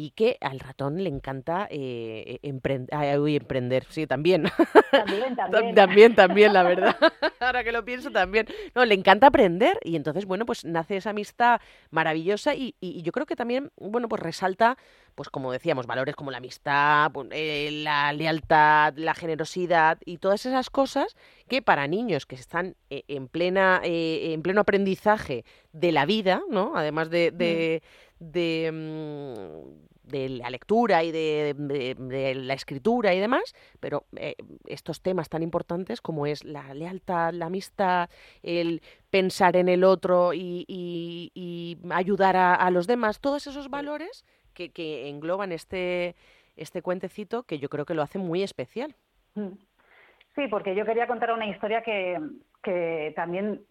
y 0.00 0.12
que 0.12 0.38
al 0.40 0.60
ratón 0.60 1.04
le 1.04 1.10
encanta 1.10 1.68
eh, 1.70 2.38
emprender. 2.42 3.84
Sí, 3.90 4.06
también. 4.06 4.44
También, 4.90 5.36
también. 5.36 5.74
también, 5.74 6.14
también, 6.14 6.52
la 6.54 6.62
verdad. 6.62 6.96
Ahora 7.40 7.62
que 7.62 7.70
lo 7.70 7.84
pienso, 7.84 8.10
también. 8.10 8.46
No, 8.74 8.86
le 8.86 8.94
encanta 8.94 9.26
aprender 9.26 9.78
y 9.84 9.96
entonces, 9.96 10.24
bueno, 10.24 10.46
pues 10.46 10.64
nace 10.64 10.96
esa 10.96 11.10
amistad 11.10 11.60
maravillosa 11.90 12.54
y, 12.54 12.76
y 12.80 13.02
yo 13.02 13.12
creo 13.12 13.26
que 13.26 13.36
también, 13.36 13.72
bueno, 13.76 14.08
pues 14.08 14.22
resalta 14.22 14.78
pues 15.14 15.28
como 15.28 15.52
decíamos, 15.52 15.86
valores 15.86 16.16
como 16.16 16.30
la 16.30 16.38
amistad, 16.38 17.10
eh, 17.32 17.70
la 17.82 18.10
lealtad, 18.14 18.94
la 18.96 19.12
generosidad 19.12 19.98
y 20.06 20.16
todas 20.16 20.46
esas 20.46 20.70
cosas 20.70 21.14
que 21.46 21.60
para 21.60 21.86
niños 21.86 22.24
que 22.24 22.36
están 22.36 22.74
eh, 22.88 23.02
en 23.08 23.28
plena 23.28 23.80
en 23.82 24.40
pleno 24.40 24.62
aprendizaje 24.62 25.44
de 25.72 25.92
la 25.92 26.06
vida, 26.06 26.40
¿no? 26.48 26.72
Además 26.74 27.10
de, 27.10 27.32
de, 27.32 27.82
mm, 27.82 28.09
de, 28.20 28.70
la 30.12 30.50
lectura 30.50 31.02
y 31.02 31.10
de, 31.10 32.34
la 32.36 32.54
escritura 32.54 33.14
y 33.14 33.18
demás, 33.20 33.54
pero 33.80 34.04
estos 34.66 35.02
temas 35.02 35.28
tan 35.28 35.42
importantes 35.42 36.00
como 36.00 36.26
es 36.26 36.44
la 36.44 36.72
lealtad, 36.74 37.32
la 37.32 37.46
amistad, 37.46 38.08
el 38.42 38.82
pensar 39.10 39.56
en 39.56 39.68
el 39.68 39.82
otro 39.82 40.32
y, 40.32 41.78
ayudar 41.90 42.36
a 42.36 42.70
los 42.70 42.86
demás, 42.86 43.20
todos 43.20 43.46
esos 43.48 43.68
valores 43.68 44.24
que, 44.68 45.08
engloban 45.08 45.52
este, 45.52 46.14
este 46.56 46.82
cuentecito 46.82 47.44
que 47.44 47.58
yo 47.58 47.68
creo 47.68 47.84
que 47.84 47.94
lo 47.94 48.02
hace 48.02 48.18
muy 48.18 48.42
especial. 48.42 48.94
Mm. 49.34 49.52
Sí, 50.34 50.46
porque 50.48 50.74
yo 50.74 50.84
quería 50.84 51.06
contar 51.06 51.32
una 51.32 51.46
historia 51.46 51.82
que, 51.82 52.18
que 52.62 53.12
también 53.16 53.64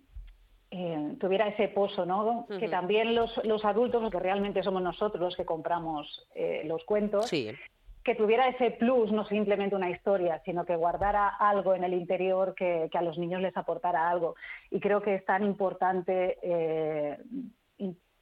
eh, 0.71 1.15
tuviera 1.19 1.47
ese 1.47 1.67
pozo, 1.69 2.05
¿no? 2.05 2.45
Que 2.59 2.69
también 2.69 3.15
los, 3.15 3.43
los 3.43 3.65
adultos, 3.65 4.09
que 4.11 4.19
realmente 4.19 4.61
somos 4.61 4.81
nosotros 4.81 5.21
los 5.21 5.35
que 5.35 5.45
compramos 5.45 6.27
eh, 6.35 6.61
los 6.65 6.83
cuentos, 6.83 7.29
que 7.29 8.15
tuviera 8.15 8.47
ese 8.47 8.71
plus, 8.71 9.11
no 9.11 9.25
simplemente 9.25 9.75
una 9.75 9.89
historia, 9.89 10.41
sino 10.45 10.65
que 10.65 10.75
guardara 10.75 11.27
algo 11.27 11.73
en 11.75 11.83
el 11.83 11.93
interior 11.93 12.53
que, 12.55 12.87
que 12.91 12.97
a 12.97 13.01
los 13.01 13.17
niños 13.17 13.41
les 13.41 13.55
aportara 13.57 14.09
algo. 14.09 14.35
Y 14.69 14.79
creo 14.79 15.01
que 15.01 15.15
es 15.15 15.25
tan 15.25 15.43
importante 15.43 16.37
eh, 16.41 17.17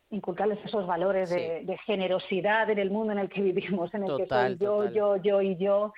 inculcarles 0.10 0.60
esos 0.64 0.88
valores 0.88 1.30
de, 1.30 1.78
generosidad 1.86 2.70
en 2.70 2.80
el 2.80 2.92
mundo 2.92 3.12
en 3.12 3.20
el 3.20 3.30
que 3.30 3.42
vivimos, 3.42 3.94
en 3.94 4.04
el 4.04 4.18
que 4.18 4.26
soy 4.26 4.58
yo, 4.58 4.90
yo, 4.92 5.18
yo 5.18 5.42
y 5.42 5.58
yo, 5.58 5.94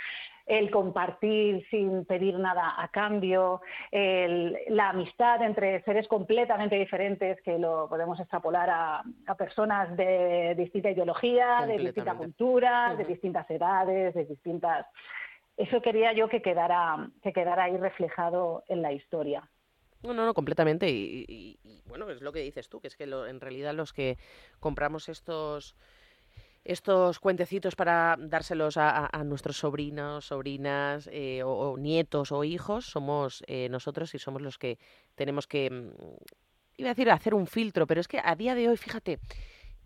el 0.49 0.71
compartir 0.71 1.63
sin 1.69 2.05
pedir 2.05 2.39
nada 2.39 2.73
a 2.81 2.87
cambio, 2.87 3.61
la 3.91 4.89
amistad 4.89 5.43
entre 5.43 5.83
seres 5.83 6.07
completamente 6.07 6.75
diferentes 6.75 7.39
que 7.43 7.59
lo 7.59 7.87
podemos 7.87 8.19
extrapolar 8.19 8.67
a, 8.67 9.03
personas 9.37 9.95
de 9.95 10.55
distinta 10.57 10.89
ideología, 10.89 11.65
de 11.67 11.77
distinta 11.77 12.15
cultura, 12.15 12.95
de 12.97 13.05
distintas 13.05 13.49
edades, 13.49 14.15
de 14.15 14.25
distintas... 14.25 14.87
Eso 15.55 15.81
quería 15.81 16.13
yo 16.13 16.27
que 16.27 16.41
quedara, 16.41 17.09
que 17.21 17.31
quedara 17.31 17.65
ahí 17.65 17.77
reflejado 17.77 18.63
en 18.67 18.81
la 18.81 18.91
historia. 18.91 19.47
No, 20.01 20.13
no, 20.13 20.25
no, 20.25 20.33
completamente. 20.33 20.89
Y, 20.89 21.59
bueno, 21.85 22.09
es 22.09 22.21
lo 22.21 22.31
que 22.31 22.39
dices 22.39 22.69
tú, 22.69 22.79
que 22.79 22.87
es 22.87 22.95
que 22.95 23.03
en 23.03 23.39
realidad 23.39 23.75
los 23.75 23.93
que 23.93 24.17
compramos 24.59 25.09
estos 25.09 25.75
estos 26.69 27.19
cuentecitos 27.19 27.75
para 27.75 28.15
dárselos 28.19 28.77
a, 28.77 29.09
nuestros 29.25 29.57
sobrinos, 29.57 30.25
sobrinas, 30.25 31.09
eh, 31.11 31.41
o, 31.43 31.75
nietos 31.77 32.31
o 32.31 32.43
hijos, 32.43 32.85
somos 32.85 33.43
eh, 33.47 33.69
nosotros 33.69 34.13
y 34.13 34.19
somos 34.19 34.43
los 34.43 34.59
que 34.59 34.77
tenemos 35.15 35.47
que, 35.47 35.71
mm, 35.71 35.89
iba 36.77 36.89
a 36.91 36.93
decir, 36.93 37.09
hacer 37.09 37.33
un 37.33 37.47
filtro, 37.47 37.87
pero 37.87 37.99
es 37.99 38.07
que 38.07 38.21
a 38.23 38.35
día 38.35 38.53
de 38.53 38.69
hoy, 38.69 38.77
fíjate, 38.77 39.19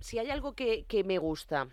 si 0.01 0.19
hay 0.19 0.29
algo 0.29 0.55
que, 0.55 0.85
me 1.05 1.19
gusta, 1.19 1.69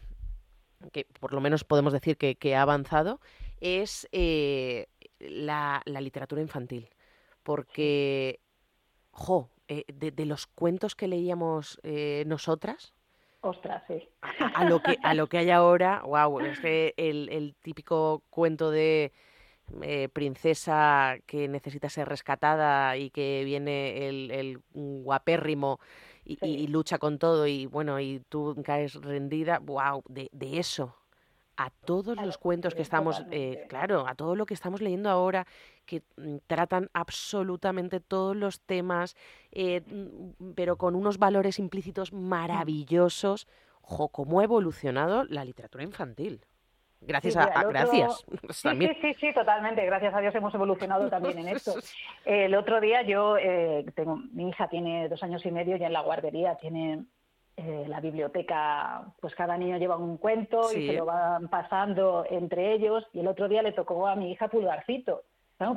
que 0.93 1.07
por 1.19 1.33
lo 1.33 1.40
menos 1.40 1.64
podemos 1.64 1.93
decir 1.93 2.17
que, 2.17 2.55
ha 2.55 2.62
avanzado, 2.62 3.21
es 3.61 4.09
eh, 4.12 4.87
la 5.19 5.83
literatura 5.87 6.40
infantil. 6.40 6.88
Porque, 7.43 8.38
jo, 9.11 9.50
de, 9.67 10.25
los 10.25 10.47
cuentos 10.47 10.95
que 10.95 11.09
leíamos 11.09 11.81
nosotras, 12.26 12.95
Ostras, 13.42 13.82
sí. 13.88 14.09
A, 14.54 14.64
lo 14.64 14.82
que, 14.82 14.99
a 15.02 15.14
lo 15.14 15.26
que 15.26 15.38
hay 15.38 15.50
ahora, 15.50 16.02
wow, 16.04 16.40
es 16.40 16.61
que 16.61 16.94
el, 16.97 17.54
típico 17.62 18.23
cuento 18.28 18.70
de 18.70 19.12
eh, 19.82 20.09
princesa 20.11 21.16
que 21.26 21.49
necesita 21.49 21.88
ser 21.88 22.09
rescatada 22.09 22.97
y 22.97 23.11
que 23.11 23.42
viene 23.44 24.09
el, 24.09 24.61
guapérrimo 24.73 25.80
y, 26.25 26.66
lucha 26.68 26.99
con 26.99 27.18
todo 27.18 27.47
y 27.47 27.66
bueno, 27.66 27.99
y 27.99 28.20
tú 28.28 28.61
caes 28.64 28.94
rendida, 28.94 29.59
wow, 29.59 30.02
de, 30.09 30.28
de 30.32 30.59
eso 30.59 31.00
a 31.61 31.69
todos 31.85 32.17
los 32.17 32.38
cuentos 32.38 32.75
que 32.75 32.81
estamos, 32.81 33.23
eh, 33.31 33.67
claro, 33.69 34.07
a 34.09 34.14
todo 34.14 34.35
lo 34.35 34.47
que 34.47 34.55
estamos 34.55 34.81
leyendo 34.81 35.11
ahora, 35.11 35.47
que 35.85 36.02
mm, 36.17 36.37
tratan 36.47 36.88
absolutamente 36.95 38.00
todos 38.00 38.35
los 38.35 38.62
temas, 38.62 39.14
eh, 39.52 39.83
mm, 39.87 40.52
pero 40.55 40.79
con 40.79 40.95
unos 40.95 41.19
valores 41.19 41.59
implícitos 41.59 42.14
maravillosos. 42.14 43.47
Jo, 43.83 44.09
cómo 44.09 44.40
ha 44.40 44.45
evolucionado 44.45 45.25
la 45.25 45.45
literatura 45.45 45.85
infantil. 45.85 46.40
Gracias 47.02 47.37
a, 47.37 47.64
gracias. 47.64 48.25
Sí, 48.50 48.88
sí, 49.02 49.14
sí, 49.21 49.35
totalmente. 49.35 49.85
Gracias 49.85 50.14
a 50.14 50.21
Dios 50.21 50.35
hemos 50.35 50.55
evolucionado 50.55 51.11
también 51.11 51.40
en 51.40 51.49
esto. 51.49 51.75
El 52.25 52.55
otro 52.55 52.81
día 52.81 53.02
yo 53.02 53.37
eh, 53.37 53.85
tengo, 53.95 54.17
mi 54.33 54.49
hija 54.49 54.69
tiene 54.69 55.11
dos 55.11 55.23
años 55.23 55.45
y 55.45 55.50
medio 55.50 55.76
y 55.76 55.85
en 55.85 55.93
la 55.93 56.00
guardería 56.00 56.57
tiene 56.57 57.05
eh, 57.62 57.85
la 57.88 58.00
biblioteca, 58.00 59.02
pues 59.21 59.35
cada 59.35 59.59
niño 59.59 59.76
lleva 59.76 59.97
un 59.99 60.17
cuento 60.17 60.73
y 60.73 60.87
se 60.87 60.93
lo 60.95 61.05
van 61.05 61.49
pasando 61.49 62.25
entre 62.31 62.73
ellos. 62.73 63.07
Y 63.12 63.21
el 63.21 63.29
otro 63.29 63.49
día 63.49 63.61
le 63.61 63.73
tocó 63.73 64.07
a 64.09 64.17
mi 64.17 64.33
hija 64.33 64.49
Pulgarcito. 64.49 65.25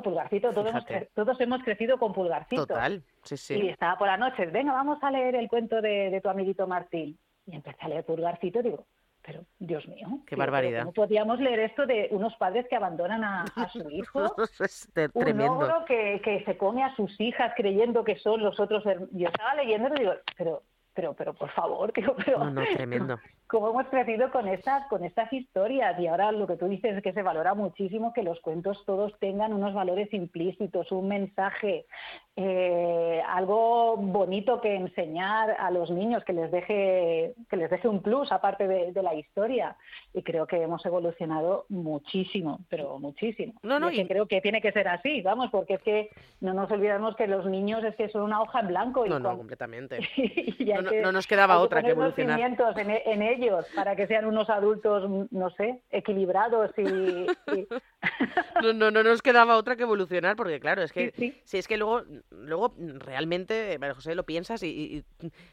Pulgarcito, 0.02 0.54
todos 0.54 0.70
hemos, 0.70 0.84
todos 1.12 1.40
hemos, 1.42 1.62
crecido 1.62 1.98
con 1.98 2.14
Pulgarcito. 2.14 2.66
Total, 2.66 3.02
sí, 3.22 3.36
sí. 3.36 3.54
Y 3.60 3.68
estaba 3.68 3.98
por 3.98 4.06
la 4.06 4.16
noche, 4.16 4.46
venga, 4.46 4.72
vamos 4.72 4.96
a 5.02 5.10
leer 5.10 5.34
el 5.34 5.46
cuento 5.46 5.82
de, 5.82 6.18
tu 6.22 6.30
amiguito 6.30 6.66
Martín. 6.66 7.18
Y 7.46 7.54
empecé 7.54 7.76
a 7.80 7.88
leer 7.88 8.04
Pulgarcito 8.06 8.60
y 8.60 8.62
digo, 8.62 8.86
pero 9.20 9.44
Dios 9.58 9.86
mío. 9.86 10.20
Qué 10.26 10.36
barbaridad. 10.36 10.80
¿Cómo 10.84 10.94
podíamos 10.94 11.38
leer 11.38 11.60
esto 11.60 11.84
de 11.84 12.08
unos 12.12 12.34
padres 12.36 12.66
que 12.66 12.76
abandonan 12.76 13.24
a, 13.24 13.44
su 13.70 13.90
hijo? 13.90 14.34
es 14.60 14.90
tremendo. 14.94 15.52
Un 15.52 15.62
ogro 15.64 15.84
que, 15.84 16.22
que 16.24 16.42
se 16.46 16.56
come 16.56 16.82
a 16.82 16.96
sus 16.96 17.20
hijas 17.20 17.52
creyendo 17.54 18.04
que 18.04 18.16
son 18.16 18.42
los 18.42 18.58
otros. 18.58 18.84
Yo 19.10 19.28
estaba 19.28 19.54
leyendo 19.54 19.94
y 19.96 19.98
digo, 19.98 20.12
pero 20.38 20.62
pero, 20.94 21.14
pero 21.14 21.34
por 21.34 21.50
favor, 21.50 21.92
tío, 21.92 22.14
pero... 22.24 22.38
No, 22.38 22.50
no, 22.50 22.62
tremendo. 22.74 23.18
Cómo 23.54 23.70
hemos 23.70 23.86
crecido 23.86 24.32
con 24.32 24.48
estas, 24.48 24.84
con 24.88 25.04
estas 25.04 25.32
historias 25.32 25.96
y 26.00 26.08
ahora 26.08 26.32
lo 26.32 26.44
que 26.48 26.56
tú 26.56 26.66
dices 26.66 26.96
es 26.96 27.02
que 27.04 27.12
se 27.12 27.22
valora 27.22 27.54
muchísimo 27.54 28.12
que 28.12 28.24
los 28.24 28.40
cuentos 28.40 28.82
todos 28.84 29.16
tengan 29.20 29.52
unos 29.52 29.72
valores 29.72 30.12
implícitos, 30.12 30.90
un 30.90 31.06
mensaje, 31.06 31.86
eh, 32.34 33.22
algo 33.28 33.96
bonito 33.96 34.60
que 34.60 34.74
enseñar 34.74 35.52
a 35.56 35.70
los 35.70 35.88
niños, 35.92 36.24
que 36.24 36.32
les 36.32 36.50
deje, 36.50 37.34
que 37.48 37.56
les 37.56 37.70
deje 37.70 37.86
un 37.86 38.02
plus 38.02 38.32
aparte 38.32 38.66
de, 38.66 39.02
la 39.04 39.14
historia. 39.14 39.76
Y 40.12 40.22
creo 40.22 40.48
que 40.48 40.60
hemos 40.60 40.84
evolucionado 40.84 41.66
muchísimo, 41.68 42.58
pero 42.68 42.98
muchísimo. 42.98 43.52
No, 43.62 43.78
no, 43.78 43.88
y... 43.88 44.04
creo 44.08 44.26
que 44.26 44.40
tiene 44.40 44.60
que 44.60 44.72
ser 44.72 44.88
así, 44.88 45.22
vamos, 45.22 45.50
porque 45.52 45.74
es 45.74 45.82
que 45.82 46.10
no 46.40 46.54
nos 46.54 46.68
olvidemos 46.72 47.14
que 47.14 47.28
los 47.28 47.46
niños 47.46 47.84
es 47.84 47.94
que 47.94 48.08
son 48.08 48.22
una 48.22 48.42
hoja 48.42 48.60
en 48.60 48.66
blanco. 48.66 49.06
Y 49.06 49.10
no, 49.10 49.20
no, 49.20 49.36
completamente. 49.36 50.00
no, 51.04 51.12
nos 51.12 51.28
quedaba 51.28 51.60
otra 51.60 51.84
que 51.84 51.90
evolucionar. 51.90 52.40
En, 52.40 52.90
en, 52.90 53.22
ellos 53.44 53.66
para 53.74 53.96
que 53.96 54.06
sean 54.06 54.24
unos 54.24 54.50
adultos, 54.50 55.28
no 55.30 55.50
sé, 55.50 55.82
equilibrados 55.90 56.70
y... 56.78 56.82
no, 58.62 58.72
no, 58.72 58.90
no 58.90 59.02
nos 59.02 59.22
quedaba 59.22 59.56
otra 59.56 59.76
que 59.76 59.82
evolucionar, 59.82 60.36
porque 60.36 60.60
claro, 60.60 60.82
es 60.82 60.92
que 60.92 61.34
si 61.44 61.58
es 61.58 61.68
que 61.68 61.76
luego, 61.76 62.02
luego 62.30 62.74
realmente, 62.98 63.78
María 63.78 63.94
José, 63.94 64.14
lo 64.14 64.24
piensas 64.24 64.62
y, 64.62 65.04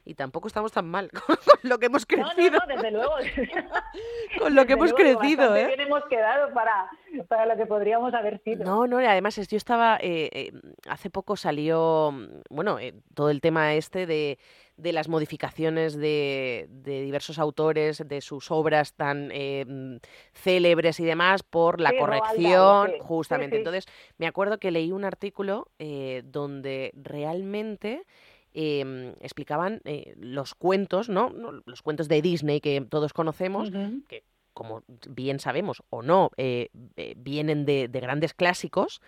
y, 0.06 0.14
tampoco 0.16 0.48
estamos 0.48 0.72
tan 0.72 0.88
mal 0.88 1.10
con 1.26 1.38
lo 1.64 1.80
que 1.80 1.88
hemos 1.88 2.06
crecido. 2.06 2.60
No, 2.60 2.66
no, 2.68 2.76
desde 2.76 2.92
luego. 2.92 3.14
con 4.40 4.56
lo 4.56 4.66
que 4.66 4.74
hemos 4.74 4.94
crecido, 4.94 5.56
¿eh? 5.56 5.68
Bien 5.68 5.82
hemos 5.82 6.06
quedado 6.06 6.54
para, 6.54 6.90
para 7.28 7.46
lo 7.46 7.58
que 7.58 7.66
podríamos 7.66 8.14
haber 8.14 8.42
sido. 8.44 8.64
No, 8.64 8.88
no, 8.88 9.02
y 9.02 9.06
además 9.06 9.36
yo 9.36 9.58
estaba, 9.58 9.98
eh, 10.02 10.30
eh, 10.32 10.52
hace 10.88 11.10
poco 11.10 11.36
salió, 11.36 12.14
bueno, 12.50 12.80
eh, 12.80 12.94
todo 13.14 13.30
el 13.30 13.42
tema 13.42 13.74
este 13.74 14.06
de 14.06 14.38
de 14.82 14.94
las 14.94 15.08
modificaciones 15.08 15.96
de, 15.96 16.68
diversos 16.84 17.38
autores, 17.38 18.04
de 18.06 18.22
sus 18.22 18.50
obras 18.50 18.94
tan 18.94 19.30
eh, 19.32 20.00
célebres 20.34 21.00
y 21.00 21.06
demás, 21.06 21.44
por 21.44 21.80
la 21.80 21.96
corrección, 21.98 22.92
justamente. 23.00 23.58
Entonces, 23.58 23.86
me 24.18 24.28
acuerdo 24.28 24.58
que 24.58 24.72
leí 24.72 24.92
un 24.92 25.06
artículo 25.06 25.68
eh, 25.80 26.24
donde 26.26 26.92
realmente... 26.96 28.06
Em, 28.54 29.14
explicaban 29.22 29.80
eh, 29.86 30.14
los 30.18 30.56
cuentos, 30.56 31.08
¿no? 31.08 31.32
Los 31.66 31.82
cuentos 31.82 32.10
de 32.10 32.22
Disney 32.22 32.60
que 32.60 32.82
todos 32.82 33.14
conocemos, 33.14 33.72
que 34.10 34.26
como 34.54 34.84
bien 35.08 35.40
sabemos 35.40 35.84
o 35.90 36.02
no, 36.02 36.32
vienen 37.16 37.66
de, 37.66 37.88
de, 37.88 38.00
grandes 38.02 38.34
clásicos, 38.34 39.00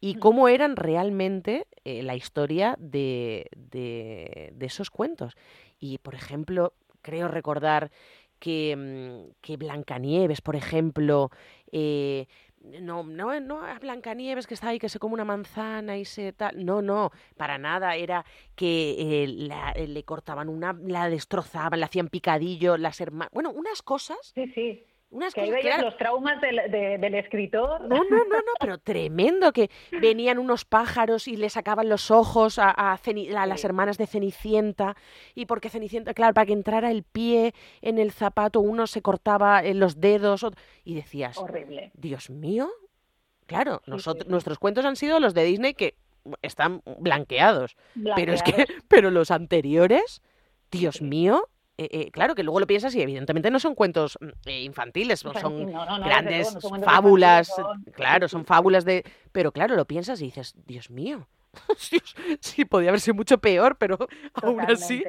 y 0.00 0.14
cómo 0.14 0.48
eran 0.48 0.76
realmente 0.76 1.66
eh, 1.84 2.02
la 2.02 2.14
historia 2.14 2.76
de, 2.78 3.48
de, 3.56 4.54
esos 4.60 4.90
cuentos. 4.90 5.34
Y, 5.80 5.98
por 5.98 6.14
ejemplo, 6.14 6.74
creo 7.02 7.28
recordar 7.28 7.90
que, 8.38 8.76
mm, 8.76 9.32
que 9.40 9.56
Blancanieves, 9.56 10.40
por 10.40 10.56
ejemplo, 10.56 11.30
eh, 11.72 12.26
no, 12.60 13.02
no, 13.02 13.40
no 13.40 13.62
a 13.62 13.78
Blancanieves 13.78 14.46
que 14.46 14.54
está 14.54 14.68
ahí, 14.68 14.78
que 14.78 14.88
se 14.88 14.98
come 14.98 15.14
una 15.14 15.24
manzana 15.24 15.96
y 15.96 16.04
se 16.04 16.32
tal. 16.32 16.64
No, 16.64 16.82
no, 16.82 17.10
para 17.36 17.58
nada. 17.58 17.96
Era 17.96 18.24
que 18.54 18.90
eh, 18.90 19.48
eh, 19.74 19.86
le 19.86 20.04
cortaban 20.04 20.48
una, 20.48 20.72
la 20.72 21.08
destrozaban, 21.08 21.80
le 21.80 21.86
hacían 21.86 22.08
picadillo, 22.08 22.76
las 22.76 23.00
hermanas. 23.00 23.30
Bueno, 23.32 23.50
unas 23.50 23.82
cosas. 23.82 24.32
Sí, 24.34 24.46
sí 24.54 24.84
que 25.34 25.40
ahí 25.40 25.50
veías 25.50 25.82
los 25.82 25.96
traumas 25.96 26.40
del, 26.40 26.70
del, 26.70 27.14
escritor. 27.14 27.80
No, 27.82 27.96
no, 27.96 28.04
no, 28.04 28.24
no, 28.24 28.52
pero 28.60 28.78
tremendo, 28.84 29.52
que 29.52 29.70
venían 29.90 30.38
unos 30.38 30.64
pájaros 30.64 31.28
y 31.28 31.36
le 31.36 31.48
sacaban 31.50 31.88
los 31.88 32.10
ojos 32.10 32.58
a, 32.58 32.70
a, 32.70 32.98
las 33.46 33.64
hermanas 33.64 33.98
de 33.98 34.06
Cenicienta, 34.06 34.96
y 35.34 35.46
porque 35.46 35.70
Cenicienta, 35.70 36.14
claro, 36.14 36.34
para 36.34 36.46
que 36.46 36.52
entrara 36.52 36.90
el 36.90 37.04
pie 37.04 37.54
en 37.80 37.98
el 37.98 38.12
zapato, 38.12 38.60
uno 38.60 38.86
se 38.86 39.02
cortaba 39.02 39.62
eh, 39.64 39.74
los 39.74 40.00
dedos, 40.00 40.46
y 40.84 40.94
decías, 40.94 41.38
horrible. 41.38 41.90
Dios 41.94 42.30
mío, 42.30 42.68
claro, 43.46 43.82
nosotros, 43.86 44.28
nuestros 44.28 44.58
cuentos 44.58 44.84
han 44.84 44.96
sido 44.96 45.20
los 45.20 45.34
de 45.34 45.44
Disney 45.44 45.74
que 45.74 45.96
están 46.42 46.82
blanqueados, 46.98 47.76
blanqueados. 47.94 48.16
pero 48.16 48.32
es 48.32 48.42
que, 48.42 48.66
pero 48.88 49.10
los 49.10 49.30
anteriores, 49.30 50.20
Dios 50.70 51.00
mío, 51.00 51.48
eh, 51.80 51.88
eh, 51.92 52.10
claro, 52.10 52.34
que 52.34 52.42
luego 52.42 52.58
lo 52.58 52.66
piensas 52.66 52.92
y 52.96 53.00
evidentemente 53.00 53.52
no 53.52 53.60
son 53.60 53.76
cuentos 53.76 54.18
eh, 54.46 54.62
infantiles, 54.62 55.20
son, 55.20 55.72
grandes 56.02 56.58
fábulas, 56.84 57.54
claro, 57.92 58.26
son 58.26 58.44
fábulas 58.44 58.84
de... 58.84 59.04
Pero 59.30 59.52
claro, 59.52 59.76
lo 59.76 59.84
piensas 59.84 60.20
y 60.20 60.24
dices, 60.24 60.56
Dios 60.66 60.90
mío, 60.90 61.28
sí, 62.40 62.64
podía 62.64 62.88
haber 62.88 62.98
sido 62.98 63.14
mucho 63.14 63.38
peor, 63.38 63.76
pero 63.78 63.96
aún 64.42 64.60
así 64.60 65.04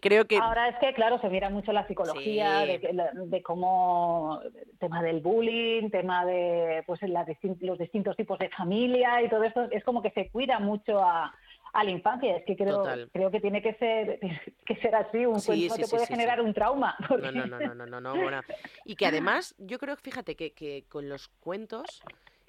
creo 0.00 0.24
que... 0.24 0.38
Ahora 0.38 0.70
es 0.70 0.76
que, 0.78 0.94
claro, 0.94 1.20
se 1.20 1.28
mira 1.28 1.50
mucho 1.50 1.70
la 1.72 1.86
psicología 1.86 2.60
de, 2.60 2.78
de, 3.12 3.42
cómo... 3.42 4.40
tema 4.80 5.02
del 5.02 5.20
bullying, 5.20 5.90
tema 5.90 6.24
de 6.24 6.82
pues 6.86 7.00
los 7.02 7.78
distintos 7.78 8.16
tipos 8.16 8.38
de 8.38 8.48
familia 8.48 9.20
y 9.20 9.28
todo 9.28 9.44
esto, 9.44 9.68
es 9.70 9.84
como 9.84 10.00
que 10.00 10.12
se 10.12 10.30
cuida 10.30 10.60
mucho 10.60 10.98
a 10.98 11.34
a 11.76 11.84
la 11.84 11.90
infancia. 11.90 12.36
Es 12.36 12.44
que 12.44 12.56
creo, 12.56 12.82
creo 13.12 13.30
que 13.30 13.40
tiene 13.40 13.60
que 13.60 13.74
ser, 13.74 14.18
que 14.66 14.76
ser 14.76 14.94
así. 14.94 15.26
Un 15.26 15.40
cuento 15.40 15.74
te 15.76 15.88
puede 15.88 16.06
generar 16.06 16.40
un 16.40 16.54
trauma. 16.54 16.96
No, 17.10 17.30
no, 17.30 17.46
no, 17.46 17.74
no, 17.74 17.86
no, 17.86 18.00
no, 18.00 18.40
Y 18.84 18.96
que 18.96 19.06
además, 19.06 19.54
yo 19.58 19.78
creo, 19.78 19.96
fíjate, 19.96 20.36
que, 20.36 20.52
que 20.52 20.86
con 20.88 21.08
los 21.08 21.28
cuentos 21.28 22.02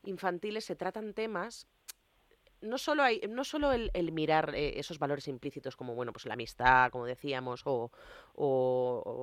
infantiles 0.03 0.63
se 0.63 0.75
tratan 0.75 1.13
temas 1.13 1.67
no 2.61 2.77
solo 2.77 3.03
hay, 3.03 3.21
no 3.29 3.43
solo 3.43 3.71
el, 3.71 4.11
mirar 4.11 4.53
eh, 4.55 4.79
esos 4.79 4.99
valores 4.99 5.27
implícitos 5.27 5.75
como 5.75 5.95
bueno, 5.95 6.11
pues 6.11 6.25
la 6.25 6.33
amistad, 6.33 6.91
como 6.91 7.05
decíamos, 7.05 7.61
o, 7.65 7.91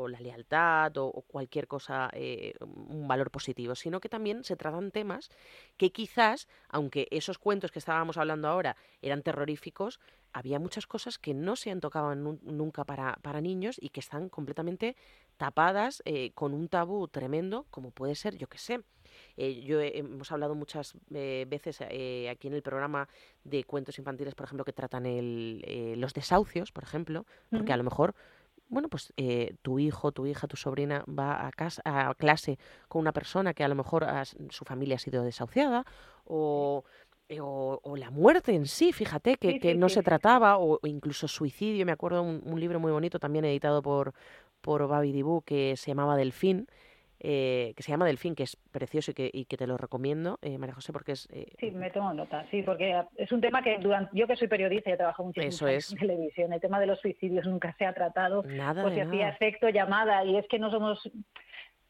la 0.09 0.21
lealtad, 0.21 0.97
o, 0.99 1.13
cualquier 1.27 1.67
cosa, 1.67 2.11
eh, 2.13 2.55
un 2.61 3.09
valor 3.09 3.31
positivo, 3.31 3.75
sino 3.75 4.01
que 4.01 4.09
también 4.09 4.45
se 4.45 4.57
tratan 4.57 4.91
temas 4.91 5.31
que 5.77 5.93
quizás, 5.93 6.49
aunque 6.69 7.09
esos 7.11 7.39
cuentos 7.39 7.73
que 7.73 7.79
estábamos 7.79 8.17
hablando 8.17 8.49
ahora 8.49 8.77
eran 9.03 9.23
terroríficos, 9.23 10.01
había 10.33 10.59
muchas 10.59 10.87
cosas 10.87 11.17
que 11.17 11.33
no 11.33 11.55
se 11.55 11.71
han 11.71 11.81
tocado 11.81 12.15
nunca 12.15 12.85
para, 12.85 13.17
para 13.23 13.41
niños 13.41 13.77
y 13.81 13.91
que 13.91 14.01
están 14.01 14.29
completamente 14.29 14.97
tapadas 15.37 16.03
eh, 16.05 16.33
con 16.35 16.55
un 16.55 16.69
tabú 16.69 17.07
tremendo, 17.09 17.67
como 17.71 17.93
puede 17.93 18.17
ser, 18.17 18.37
yo 18.37 18.49
qué 18.49 18.59
sé, 18.59 18.81
eh, 19.37 19.61
yo 19.63 19.81
hemos 19.81 20.31
hablado 20.33 20.55
muchas 20.55 20.95
eh, 21.13 21.47
veces 21.49 21.79
eh, 21.81 22.29
aquí 22.31 22.49
en 22.49 22.55
el 22.55 22.63
programa 22.63 23.09
de 23.43 23.65
cuentos 23.65 23.99
infantiles, 23.99 24.35
por 24.35 24.45
ejemplo, 24.45 24.65
que 24.65 24.73
tratan 24.73 25.07
el, 25.07 25.99
los 25.99 26.15
desahucios, 26.15 26.73
por 26.73 26.85
ejemplo, 26.85 27.27
porque 27.51 27.73
a 27.73 27.77
lo 27.77 27.85
mejor 27.85 28.15
bueno, 28.69 28.89
pues 28.89 29.13
tu 29.63 29.79
hijo, 29.79 30.11
tu 30.11 30.27
hija, 30.27 30.49
tu 30.49 30.57
sobrina 30.57 31.05
va 31.07 31.47
a, 31.47 31.53
casa, 31.53 31.83
a 31.85 32.15
clase 32.15 32.59
con 32.89 33.01
una 33.01 33.13
persona 33.13 33.53
que 33.53 33.63
a 33.63 33.69
lo 33.69 33.75
mejor 33.75 34.07
su 34.49 34.65
familia 34.65 34.97
ha 34.97 34.99
sido 34.99 35.23
desahuciada 35.23 35.85
o, 36.25 36.83
o, 37.39 37.97
la 37.97 38.11
muerte 38.11 38.55
en 38.55 38.67
sí, 38.67 38.93
fíjate, 38.93 39.37
que, 39.37 39.61
que 39.61 39.75
no 39.75 39.89
se 39.89 40.03
trataba, 40.03 40.59
o, 40.59 40.81
incluso 40.85 41.29
suicidio. 41.29 41.87
Me 41.87 41.93
acuerdo 41.93 42.23
un, 42.23 42.43
un 42.45 42.59
libro 42.59 42.81
muy 42.81 42.91
bonito 42.91 43.19
también 43.19 43.45
editado 43.45 43.83
por, 43.83 44.15
por 44.65 44.89
Babi 44.89 45.13
Dibu 45.13 45.43
que 45.43 45.77
se 45.77 45.89
llamaba 45.91 46.17
Delfín, 46.17 46.67
eh, 47.21 47.73
que 47.77 47.83
se 47.83 47.91
llama 47.91 48.07
Delfín, 48.07 48.35
que 48.35 48.43
es 48.43 48.57
precioso 48.57 49.13
y 49.13 49.15
que, 49.15 49.31
y 49.33 49.45
que 49.47 49.57
te 49.57 49.67
lo 49.67 49.77
recomiendo, 49.77 50.39
eh, 50.43 50.59
María 50.59 50.75
José, 50.75 50.93
porque 50.93 51.13
es... 51.13 51.29
Eh, 51.33 51.53
sí, 51.59 51.71
me 51.71 51.91
tomo 51.91 52.13
nota, 52.13 52.47
sí, 52.51 52.63
porque 52.63 53.03
es 53.17 53.33
un 53.33 53.41
tema 53.41 53.63
que 53.63 53.79
durante, 53.79 54.11
yo 54.17 54.27
que 54.27 54.37
soy 54.37 54.49
periodista 54.49 54.91
y 54.91 54.93
he 54.95 54.97
trabajado 54.97 55.27
muchísimo 55.27 55.69
en 55.69 55.99
televisión, 55.99 56.53
el 56.53 56.61
tema 56.61 56.81
de 56.81 56.87
los 56.87 57.01
suicidios 57.01 57.47
nunca 57.47 57.75
se 57.79 57.87
ha 57.87 57.93
tratado, 57.93 58.43
nada, 58.43 58.83
pues 58.83 58.95
se 58.95 59.03
hacía 59.03 59.29
efecto 59.29 59.69
llamada 59.69 60.25
y 60.25 60.37
es 60.37 60.47
que 60.49 60.59
no 60.59 60.71
somos 60.71 61.11